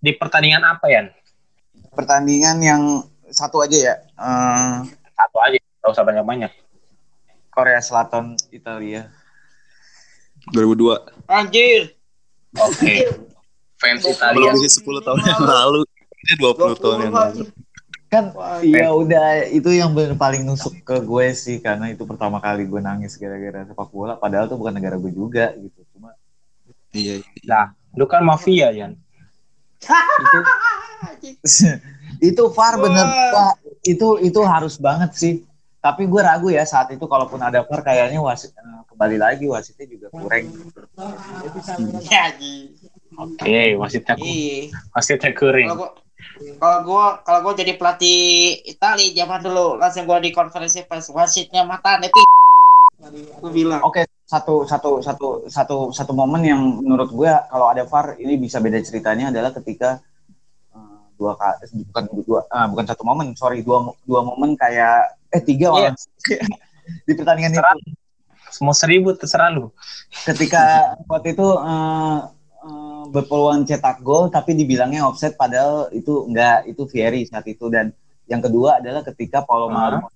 Di 0.00 0.10
pertandingan 0.16 0.64
apa 0.64 0.86
Yan? 0.88 1.06
Pertandingan 1.92 2.56
yang 2.64 2.82
satu 3.28 3.60
aja 3.60 3.76
ya. 3.76 3.94
Eh, 4.16 4.74
Satu 5.18 5.36
aja, 5.42 5.58
nggak 5.58 5.90
usah 5.90 6.06
banyak-banyak. 6.06 6.52
Korea 7.50 7.82
Selatan, 7.82 8.38
Italia. 8.54 9.10
2002. 10.54 11.10
Anjir. 11.26 11.98
Oke. 12.54 13.10
Fans 13.82 14.06
Italia. 14.06 14.38
Belum 14.38 14.54
sih 14.62 14.70
10 14.78 15.02
tahun 15.02 15.20
yang 15.26 15.42
lalu. 15.42 15.82
Ini 16.22 16.34
20 16.38 16.78
tahun 16.78 16.98
yang 17.10 17.14
lalu. 17.18 17.42
Kan 18.08 18.32
Wah, 18.32 18.64
iya 18.64 18.88
udah 18.88 19.52
itu 19.52 19.68
yang 19.68 19.92
bener 19.92 20.16
paling 20.16 20.40
nusuk 20.40 20.80
ke 20.80 20.96
gue 20.96 21.26
sih 21.36 21.60
karena 21.60 21.92
itu 21.92 22.08
pertama 22.08 22.40
kali 22.40 22.64
gue 22.64 22.80
nangis 22.80 23.20
gara-gara 23.20 23.68
sepak 23.68 23.92
bola 23.92 24.16
padahal 24.16 24.48
tuh 24.48 24.56
bukan 24.56 24.80
negara 24.80 24.96
gue 24.96 25.12
juga 25.12 25.52
gitu. 25.60 25.84
Cuma 25.92 26.16
Iya. 26.96 27.20
iya. 27.20 27.44
Nah, 27.44 27.76
lu 27.92 28.08
kan 28.08 28.24
mafia 28.24 28.72
Yan. 28.72 28.96
itu 32.32 32.42
VAR 32.48 32.74
bener 32.80 33.04
Wah. 33.04 33.52
Pak. 33.52 33.67
Itu 33.82 34.08
itu 34.20 34.40
harus 34.42 34.78
banget 34.78 35.10
sih. 35.14 35.34
Tapi 35.78 36.10
gue 36.10 36.18
ragu 36.18 36.50
ya 36.50 36.66
saat 36.66 36.90
itu 36.90 37.06
kalaupun 37.06 37.38
ada 37.38 37.62
VAR 37.62 37.80
kayaknya 37.86 38.18
wasit 38.18 38.50
eh, 38.50 38.82
kembali 38.90 39.16
lagi 39.16 39.46
wasitnya 39.46 39.86
juga 39.86 40.06
kurang. 40.10 40.50
Ya, 42.10 42.34
anjir. 42.34 42.74
Oke, 43.18 43.74
wasitnya 43.78 44.14
ku- 44.18 44.26
Iya. 44.26 44.74
wasitnya 44.94 45.30
kering. 45.34 45.70
Kalau 46.58 46.78
gua 46.86 47.22
kalau 47.22 47.40
gua 47.46 47.54
jadi 47.54 47.74
pelatih 47.74 48.58
Itali 48.62 49.14
zaman 49.14 49.38
dulu 49.42 49.78
langsung 49.78 50.06
gua 50.06 50.18
di 50.18 50.30
konferensi 50.34 50.82
pers 50.82 51.10
wasitnya 51.10 51.62
mata 51.62 51.98
neti. 51.98 52.22
Gua 53.38 53.50
bilang. 53.50 53.80
Oke, 53.82 54.06
satu 54.26 54.66
satu 54.66 54.98
satu 54.98 55.46
satu 55.46 55.76
satu 55.94 56.12
momen 56.12 56.42
yang 56.42 56.60
menurut 56.82 57.10
gue 57.10 57.30
kalau 57.48 57.70
ada 57.70 57.86
VAR 57.86 58.18
ini 58.18 58.34
bisa 58.34 58.58
beda 58.58 58.82
ceritanya 58.82 59.30
adalah 59.30 59.54
ketika 59.54 60.02
dua 61.18 61.34
kali 61.34 61.66
bukan 61.84 62.04
dua 62.22 62.40
ah, 62.48 62.64
bukan 62.64 62.84
satu 62.86 63.02
momen 63.02 63.34
sorry 63.34 63.60
dua 63.60 63.90
dua 64.06 64.22
momen 64.22 64.54
kayak 64.54 65.18
eh 65.28 65.42
tiga 65.42 65.68
malah 65.68 65.92
di 67.06 67.12
pertandingan 67.12 67.52
Terserah. 67.52 67.76
itu 67.76 67.90
Mau 68.58 68.72
seribu 68.72 69.12
terserah 69.12 69.52
lu. 69.52 69.68
ketika 70.24 70.62
waktu 71.10 71.36
itu 71.36 71.44
eh, 71.44 72.18
eh, 72.64 73.02
berpeluang 73.08 73.62
cetak 73.62 74.00
gol 74.00 74.30
tapi 74.30 74.54
dibilangnya 74.54 75.04
offset 75.04 75.34
padahal 75.34 75.90
itu 75.90 76.24
enggak 76.24 76.64
itu 76.64 76.82
Fieri 76.86 77.26
saat 77.26 77.44
itu 77.44 77.68
dan 77.68 77.92
yang 78.24 78.40
kedua 78.40 78.78
adalah 78.78 79.02
ketika 79.02 79.42
Paulo 79.42 79.68
Ah. 79.68 80.00
Mauro 80.00 80.08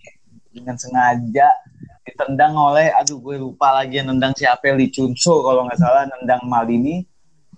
dengan 0.49 0.77
sengaja 0.77 1.49
ditendang 2.03 2.53
oleh 2.53 2.91
aduh 2.93 3.17
gue 3.17 3.37
lupa 3.37 3.73
lagi 3.73 4.01
yang 4.01 4.11
nendang 4.11 4.35
siapa 4.35 4.69
Lee 4.73 4.89
Chunso 4.89 5.41
kalau 5.41 5.65
nggak 5.65 5.79
salah 5.79 6.05
nendang 6.09 6.43
Maldini 6.45 7.05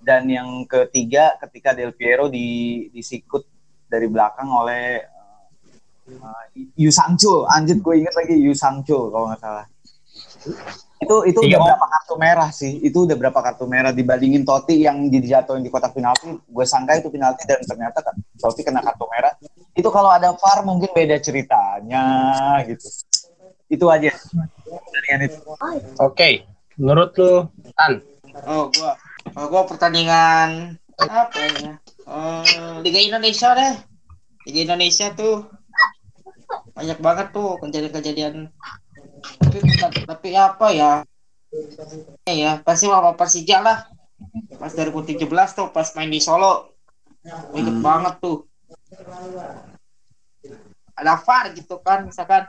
dan 0.04 0.28
yang 0.28 0.68
ketiga 0.68 1.40
ketika 1.40 1.72
Del 1.72 1.96
Piero 1.96 2.28
di 2.28 2.86
disikut 2.92 3.48
dari 3.88 4.04
belakang 4.06 4.52
oleh 4.52 5.00
uh, 6.20 6.44
Yu 6.76 6.92
Sangcho. 6.92 7.48
Anjir 7.48 7.80
gue 7.80 8.04
inget 8.04 8.12
lagi 8.12 8.36
Yu 8.36 8.52
Sangcho 8.52 9.08
kalau 9.08 9.32
nggak 9.32 9.40
salah. 9.40 9.66
Itu 11.00 11.24
itu 11.24 11.40
Iya, 11.44 11.56
udah 11.56 11.60
berapa 11.72 11.86
kartu 11.88 12.14
merah 12.20 12.50
sih? 12.52 12.72
Itu 12.84 13.08
udah 13.08 13.16
berapa 13.16 13.40
kartu 13.40 13.64
merah? 13.64 13.92
Dibandingin 13.96 14.44
Totti 14.44 14.84
yang 14.84 15.08
dijatuhin 15.08 15.64
di 15.64 15.72
kotak 15.72 15.96
penalti 15.96 16.28
gue 16.36 16.64
sangka 16.68 17.00
itu 17.00 17.08
penalti 17.08 17.48
dan 17.48 17.64
ternyata 17.64 18.04
kan 18.04 18.14
Totti 18.36 18.60
kena 18.62 18.84
kartu 18.84 19.08
merah. 19.08 19.32
Itu 19.72 19.88
kalau 19.88 20.12
ada 20.12 20.36
VAR 20.36 20.62
mungkin 20.62 20.92
beda 20.92 21.16
ceritanya 21.18 22.04
gitu. 22.68 22.88
Itu 23.72 23.88
aja. 23.88 24.12
Oke, 25.98 26.46
menurut 26.78 27.10
lu 27.18 27.48
Tan, 27.74 27.98
Oh, 28.42 28.66
gua. 28.74 28.98
Oh, 29.34 29.46
gua 29.50 29.66
pertandingan 29.66 30.78
apa 30.94 31.38
ya? 31.58 31.72
Eh, 32.06 32.74
Liga 32.86 33.00
Indonesia 33.02 33.50
deh. 33.58 33.74
Liga 34.46 34.60
Indonesia 34.70 35.10
tuh 35.10 35.50
banyak 36.74 36.98
banget 37.02 37.26
tuh 37.34 37.58
kejadian-kejadian. 37.62 38.54
Tapi 39.42 39.58
tapi 40.06 40.28
apa 40.38 40.66
ya? 40.70 40.92
Ya, 42.26 42.34
ya 42.34 42.52
pasti 42.62 42.86
sama 42.86 43.14
Persija 43.18 43.58
lah. 43.62 43.78
Pas 44.58 44.70
2017 44.70 45.50
tuh 45.54 45.66
pas 45.74 45.86
main 45.98 46.10
di 46.10 46.22
Solo. 46.22 46.70
Inget 47.58 47.74
Hmm. 47.78 47.84
banget 47.84 48.14
tuh. 48.22 48.46
Ada 50.94 51.18
VAR 51.18 51.44
gitu 51.58 51.82
kan, 51.82 52.06
misalkan 52.06 52.46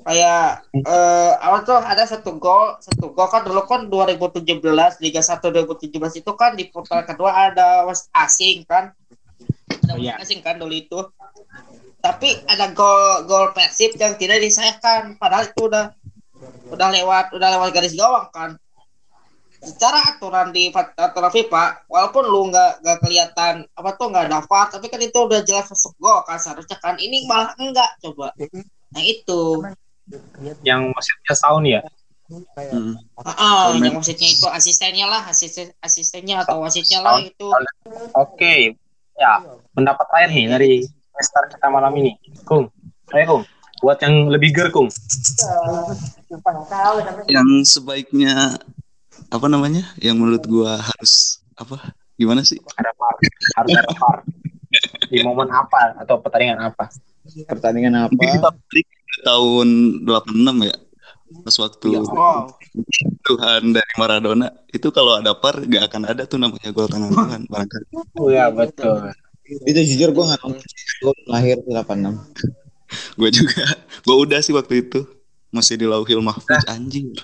kayak 0.00 0.64
eh 0.72 1.32
awal 1.44 1.60
tuh 1.62 1.76
ada 1.76 2.08
satu 2.08 2.40
gol 2.40 2.80
satu 2.80 3.12
gol 3.12 3.28
kan 3.28 3.44
dulu 3.44 3.62
kan 3.68 3.86
2017 3.92 4.48
Liga 5.04 5.20
1 5.20 5.44
2017 5.44 6.24
itu 6.24 6.32
kan 6.36 6.56
di 6.56 6.72
putaran 6.72 7.04
kedua 7.04 7.52
ada 7.52 7.84
wasit 7.84 8.08
asing 8.16 8.64
kan? 8.64 8.96
Ada 9.84 9.92
Oh, 9.92 10.00
wasit 10.00 10.16
asing 10.24 10.40
kan 10.40 10.56
dulu 10.56 10.72
itu. 10.72 11.00
Tapi 12.00 12.32
ada 12.48 12.72
gol 12.72 13.28
gol 13.28 13.52
Persib 13.52 13.92
yang 14.00 14.16
tidak 14.16 14.40
disayangkan 14.40 15.20
padahal 15.20 15.52
itu 15.52 15.68
udah 15.68 15.92
udah 16.72 16.88
lewat 16.96 17.36
udah 17.36 17.48
lewat 17.60 17.68
garis 17.76 17.92
gawang 17.92 18.28
kan. 18.32 18.50
Secara 19.60 20.16
aturan 20.16 20.56
di 20.56 20.72
aturan 20.72 21.28
FIFA 21.28 21.84
walaupun 21.92 22.24
lu 22.24 22.48
nggak 22.48 22.80
nggak 22.80 22.98
kelihatan 23.04 23.68
apa 23.76 23.90
tuh 24.00 24.08
nggak 24.08 24.32
ada 24.32 24.40
VAR 24.48 24.72
tapi 24.72 24.88
kan 24.88 24.96
itu 25.04 25.18
udah 25.20 25.44
jelas 25.44 25.68
masuk 25.68 25.92
gol 26.00 26.24
kan 26.24 26.40
seharusnya 26.40 26.80
kan. 26.80 26.96
Ini 26.96 27.28
malah 27.28 27.52
enggak 27.60 28.00
coba 28.00 28.32
nah 28.90 29.02
itu 29.02 29.62
yang 30.66 30.90
wasitnya 30.90 31.34
sound 31.38 31.66
ya? 31.66 31.80
Hmm. 32.30 32.94
Ah, 33.26 33.74
Komen. 33.74 33.90
yang 33.90 33.94
wasitnya 33.98 34.30
itu 34.30 34.46
asistennya 34.46 35.06
lah, 35.10 35.26
asisten 35.26 35.74
asistennya 35.82 36.46
atau 36.46 36.62
wasitnya 36.62 37.02
lah 37.02 37.18
itu. 37.18 37.46
Oke, 38.14 38.78
ya 39.18 39.42
pendapat 39.74 40.06
terakhir 40.06 40.30
nih 40.30 40.46
dari 40.46 40.72
Mister 41.10 41.42
kita 41.50 41.66
malam 41.68 41.92
ini, 41.98 42.14
Kung. 42.46 42.70
Ayo 43.10 43.24
Kung, 43.26 43.42
buat 43.82 43.98
yang 43.98 44.30
lebih 44.30 44.54
ger 44.54 44.70
Kung. 44.70 44.86
Yang 47.26 47.48
sebaiknya 47.66 48.62
apa 49.30 49.46
namanya? 49.50 49.90
Yang 49.98 50.16
menurut 50.16 50.44
gua 50.46 50.78
harus 50.78 51.42
apa? 51.58 51.94
Gimana 52.14 52.46
sih? 52.46 52.62
Ada 52.78 52.94
VAR, 52.94 53.14
harus 53.58 53.70
ada 53.74 53.90
VAR. 53.90 54.16
Di 55.10 55.18
momen 55.26 55.50
apa 55.50 55.98
atau 55.98 56.22
pertandingan 56.22 56.62
apa? 56.62 56.86
Pertandingan 57.46 58.06
apa 58.06 58.14
kita 58.14 58.50
ke 58.50 59.18
tahun 59.26 59.68
86 60.06 60.68
ya. 60.68 60.76
pas 61.30 61.56
waktu 61.62 61.86
Wow. 62.10 62.50
Tuhan 63.22 63.70
dari 63.70 63.92
Maradona 63.94 64.50
itu 64.74 64.90
kalau 64.90 65.22
ada 65.22 65.30
par 65.38 65.62
gak 65.62 65.86
akan 65.86 66.02
ada 66.10 66.26
tuh 66.26 66.42
namanya 66.42 66.74
gol 66.74 66.90
tangan 66.90 67.14
Tuhan 67.14 67.46
barangkali. 67.46 67.86
Oh 68.18 68.28
ya 68.34 68.50
betul. 68.50 69.14
Itu 69.46 69.80
jujur 69.94 70.10
gue 70.10 70.24
nggak. 70.26 70.42
Gue 71.02 71.14
lahir 71.30 71.62
86. 71.66 72.18
Gue 73.14 73.30
juga, 73.30 73.62
gue 74.02 74.16
udah 74.26 74.38
sih 74.42 74.50
waktu 74.50 74.82
itu 74.82 75.06
masih 75.54 75.78
di 75.78 75.86
Lauhil 75.86 76.22
Mahfuz 76.22 76.66
anjing. 76.66 77.14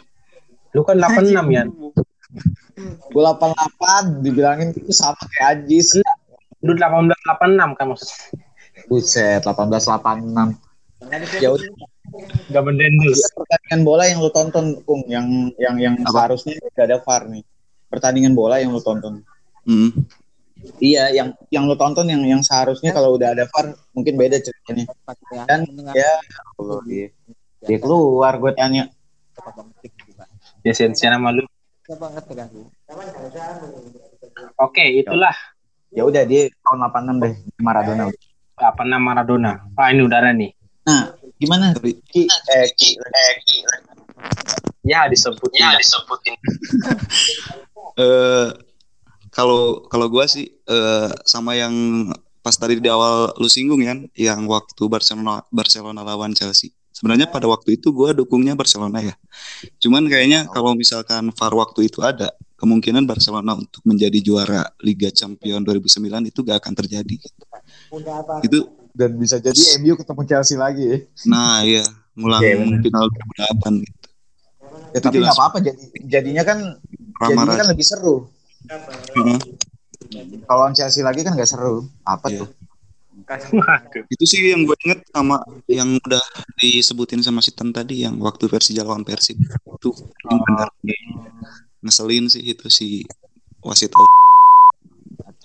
Lu 0.74 0.86
kan 0.86 0.98
86 0.98 1.34
ya. 1.50 1.66
Gue 3.10 3.22
88 3.22 4.22
dibilangin 4.22 4.70
itu 4.74 4.90
sama 4.94 5.18
kayak 5.34 5.66
Ajis. 5.66 5.98
Lu 6.62 6.74
1886 6.74 7.78
kan 7.78 7.86
maksudnya. 7.90 8.45
Buset, 8.86 9.42
1886. 9.42 10.56
Ya 11.42 11.50
udah 11.52 11.68
Gak 12.48 12.62
mendendel. 12.62 13.12
Iya, 13.12 13.28
pertandingan 13.34 13.80
bola 13.82 14.04
yang 14.06 14.18
lu 14.22 14.30
tonton, 14.30 14.66
Kung, 14.86 15.02
yang 15.10 15.50
yang 15.58 15.76
yang 15.76 15.94
Apa? 16.06 16.14
seharusnya 16.14 16.54
gak 16.72 16.86
ada 16.86 16.98
VAR 17.02 17.22
nih. 17.28 17.44
Pertandingan 17.90 18.32
bola 18.38 18.62
yang 18.62 18.70
lu 18.72 18.80
tonton. 18.80 19.26
Hmm. 19.66 19.90
Iya, 20.80 21.12
yang 21.12 21.28
yang 21.52 21.66
lu 21.66 21.74
tonton 21.74 22.06
yang 22.08 22.22
yang 22.24 22.40
seharusnya 22.40 22.94
kalau 22.94 23.18
udah 23.18 23.34
ada 23.34 23.44
VAR 23.50 23.74
mungkin 23.92 24.14
beda 24.14 24.38
ceritanya. 24.38 24.86
Dan 25.50 25.66
ya 25.92 26.12
Allah, 26.56 26.80
dia, 26.86 27.06
dia 27.66 27.78
keluar 27.82 28.38
gue 28.38 28.52
tanya. 28.54 28.88
Ya 30.62 30.72
sensi 30.72 31.04
nama 31.04 31.34
lu. 31.34 31.44
Oke, 34.58 34.84
itulah 34.90 35.34
Ya 35.94 36.02
udah 36.02 36.28
dia 36.28 36.52
tahun 36.66 36.92
86 36.92 37.24
deh 37.24 37.34
Maradona. 37.62 38.04
Apa 38.56 38.82
nama 38.88 39.12
Maradona. 39.12 39.68
Ah 39.76 39.92
ini 39.92 40.00
udara 40.00 40.32
nih. 40.32 40.50
Nah, 40.88 41.12
gimana? 41.36 41.76
Tapi 41.76 42.00
Ki, 42.08 42.24
eh, 42.24 42.66
Ki, 42.72 42.96
eh, 42.96 43.34
Ki. 43.44 43.56
Ya 44.88 45.04
disebutin. 45.12 45.60
Ya 45.60 45.76
disebutin. 45.76 46.34
eh 48.02 48.48
kalau 49.28 49.84
kalau 49.92 50.06
gua 50.08 50.24
sih 50.24 50.48
eh 50.48 51.10
sama 51.28 51.52
yang 51.52 51.74
pas 52.40 52.56
tadi 52.56 52.78
di 52.80 52.88
awal 52.88 53.34
lu 53.36 53.50
singgung 53.50 53.82
ya, 53.84 53.92
yang 54.16 54.48
waktu 54.48 54.82
Barcelona 54.88 55.44
Barcelona 55.52 56.00
lawan 56.00 56.32
Chelsea. 56.32 56.72
Sebenarnya 56.96 57.28
pada 57.28 57.44
waktu 57.44 57.76
itu 57.76 57.92
gua 57.92 58.16
dukungnya 58.16 58.56
Barcelona 58.56 59.04
ya. 59.04 59.14
Cuman 59.76 60.08
kayaknya 60.08 60.48
kalau 60.48 60.72
misalkan 60.72 61.28
VAR 61.28 61.52
waktu 61.52 61.92
itu 61.92 62.00
ada, 62.00 62.32
kemungkinan 62.56 63.04
Barcelona 63.04 63.52
untuk 63.52 63.84
menjadi 63.84 64.16
juara 64.24 64.64
Liga 64.80 65.12
Champions 65.12 65.60
2009 65.68 66.32
itu 66.32 66.40
gak 66.40 66.64
akan 66.64 66.72
terjadi. 66.72 67.16
Itu 68.42 68.58
Dan 68.90 69.10
bisa 69.14 69.36
jadi 69.36 69.60
MU 69.76 69.92
ketemu 69.94 70.22
Chelsea 70.24 70.56
lagi 70.56 71.04
nah 71.24 71.60
ya 71.60 71.84
ngulang 72.14 72.40
Iya, 72.40 72.54
benar. 72.58 72.80
final 72.80 73.04
2008 73.68 73.84
gitu. 73.84 74.06
Ya, 74.88 74.98
tapi 74.98 75.16
nggak 75.20 75.36
apa-apa 75.36 75.58
jadi 75.60 75.82
jadinya 76.02 76.42
kan 76.42 76.58
jadinya 77.20 77.44
Ramaran. 77.44 77.60
kan 77.60 77.66
lebih 77.68 77.84
seru. 77.84 78.16
Heeh. 79.12 79.38
Kalau 80.42 80.64
Chelsea 80.72 81.00
lagi 81.00 81.20
kan 81.20 81.32
nggak 81.32 81.44
seru. 81.46 81.84
Apa 82.02 82.26
Iya. 82.26 82.40
tuh? 82.40 82.48
Itu 84.06 84.24
sih 84.24 84.48
yang 84.48 84.64
gue 84.64 84.76
inget 84.82 85.04
sama 85.08 85.40
yang 85.66 85.96
udah 85.98 86.20
disebutin 86.56 87.20
sama 87.20 87.40
Sitan 87.40 87.68
tadi 87.68 88.00
yang 88.00 88.16
waktu 88.16 88.44
versi 88.46 88.72
lawan 88.72 89.02
Persib 89.02 89.36
itu 89.36 89.90
yang 90.24 90.38
benar 90.42 90.68
ngeselin 91.80 92.28
sih 92.28 92.44
itu 92.46 92.66
si 92.68 93.04
wasit 93.60 93.92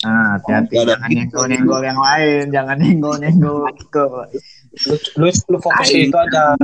Nah, 0.02 0.42
hati-hati 0.42 0.76
ada 0.82 0.98
jangan 0.98 1.10
nyenggol-nyenggol 1.14 1.82
yang 1.86 2.00
lain, 2.02 2.44
jangan 2.50 2.78
nyenggol-nyenggol 2.82 3.70
ke 3.94 4.04
Lu, 4.88 4.96
lu, 5.20 5.28
lu 5.28 5.58
fokus 5.60 5.92
ke 5.92 6.08
itu 6.08 6.16
aja. 6.16 6.56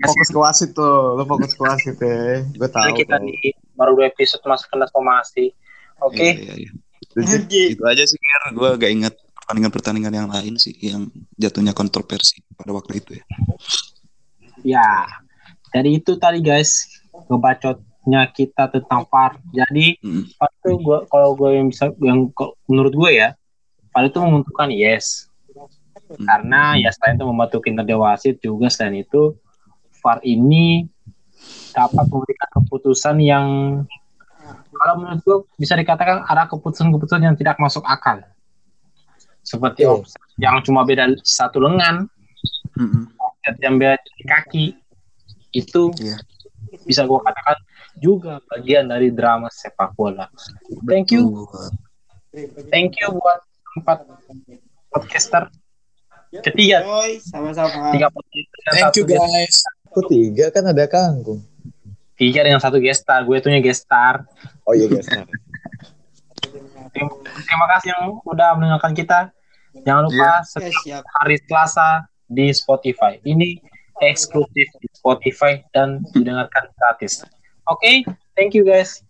fokus 0.00 0.28
ke 0.32 0.38
wasit 0.40 0.70
tuh, 0.72 1.12
lu 1.20 1.28
fokus 1.28 1.52
ke 1.52 1.60
wasit 1.60 1.96
ya. 2.00 2.40
Gue 2.56 2.68
tahu. 2.72 2.96
Kita 2.96 3.20
di 3.20 3.52
baru 3.76 4.00
dua 4.00 4.08
episode 4.08 4.40
masuk 4.48 4.72
ke 4.72 4.76
somasi. 4.88 5.52
Oke. 6.00 6.40
Iya, 6.40 6.56
iya, 6.56 6.66
iya. 6.66 6.70
itu 7.74 7.82
aja 7.84 8.04
sih 8.06 8.16
Ger. 8.16 8.54
gue 8.54 8.70
gak 8.78 8.92
inget 8.94 9.14
pertandingan-pertandingan 9.34 10.14
yang 10.14 10.30
lain 10.30 10.54
sih 10.62 10.70
yang 10.78 11.10
jatuhnya 11.34 11.74
kontroversi 11.74 12.38
pada 12.54 12.70
waktu 12.70 13.02
itu 13.02 13.18
ya 13.18 13.24
Ya, 14.60 15.08
dari 15.72 15.98
itu 15.98 16.20
tadi 16.20 16.38
guys 16.44 16.86
ngebacotnya 18.00 18.32
kita 18.32 18.64
tentang 18.72 19.04
VAR. 19.08 19.32
Jadi 19.52 20.00
Mm. 20.00 20.24
VAR 20.36 20.50
itu 20.56 20.70
gua 20.80 20.98
kalau 21.08 21.36
gue 21.36 21.50
yang 21.56 21.66
bisa 21.68 21.92
yang 22.00 22.32
menurut 22.68 22.94
gue 22.96 23.10
ya 23.12 23.28
VAR 23.92 24.08
itu 24.08 24.18
menentukan 24.20 24.68
yes. 24.72 25.28
Hmm. 26.10 26.26
Karena 26.26 26.74
ya 26.74 26.90
selain 26.90 27.18
itu 27.18 27.26
membantu 27.26 27.62
kinerja 27.62 27.94
wasit 27.94 28.42
juga 28.42 28.66
selain 28.66 29.06
itu 29.06 29.36
VAR 30.02 30.18
ini 30.24 30.88
dapat 31.70 32.06
memberikan 32.10 32.48
keputusan 32.60 33.16
yang 33.22 33.46
kalau 34.74 34.94
menurut 34.98 35.20
gue 35.22 35.38
bisa 35.60 35.76
dikatakan 35.76 36.24
ada 36.26 36.48
keputusan-keputusan 36.50 37.22
yang 37.22 37.36
tidak 37.36 37.60
masuk 37.60 37.84
akal. 37.86 38.18
Seperti 39.44 39.86
offside 39.86 40.34
yang 40.40 40.58
cuma 40.64 40.82
beda 40.82 41.14
satu 41.22 41.62
lengan, 41.62 42.08
Mm-mm. 42.76 43.06
offset 43.20 43.56
yang 43.60 43.76
beda 43.78 43.96
di 44.02 44.24
kaki 44.26 44.64
itu 45.52 45.90
Iya. 46.00 46.16
bisa 46.86 47.02
gue 47.06 47.18
katakan 47.18 47.56
juga 48.00 48.40
bagian 48.48 48.88
dari 48.88 49.12
drama 49.12 49.52
sepak 49.52 49.92
bola. 49.94 50.26
Thank 50.88 51.12
you, 51.12 51.46
thank 52.72 52.96
you 52.96 53.12
buat 53.12 53.40
tempat 53.76 53.98
podcaster 54.90 55.46
ketiga, 56.42 56.82
Oi, 56.82 57.20
sama-sama. 57.22 57.92
tiga 57.92 58.08
podcaster 58.10 58.56
dengan 58.56 58.72
Thank 58.74 58.84
satu 58.90 58.98
you 58.98 59.04
guys. 59.06 59.56
Aku 59.90 60.00
tiga 60.06 60.46
kan 60.50 60.64
ada 60.66 60.84
kangkung. 60.86 61.42
tiga 62.14 62.44
dengan 62.44 62.60
satu 62.60 62.76
guest 62.76 63.02
star, 63.02 63.24
gue 63.24 63.32
itunya 63.32 63.60
guest 63.64 63.88
star. 63.88 64.28
Oh 64.68 64.76
iya 64.76 64.86
guys. 64.86 65.08
Terima, 66.90 67.12
terima 67.22 67.66
kasih 67.76 67.88
yang 67.96 68.18
udah 68.26 68.48
mendengarkan 68.58 68.92
kita. 68.92 69.18
Jangan 69.86 70.10
lupa 70.10 70.42
Oke, 70.42 70.46
setiap 70.50 70.74
siap. 70.82 71.02
hari 71.22 71.36
Selasa 71.46 72.04
di 72.26 72.50
Spotify. 72.50 73.22
Ini 73.22 73.62
eksklusif 74.02 74.68
di 74.82 74.88
Spotify 74.92 75.62
dan 75.70 76.02
didengarkan 76.12 76.70
gratis. 76.74 77.22
Oke, 77.70 78.04
thank 78.36 78.54
you 78.54 78.64
guys. 78.64 79.02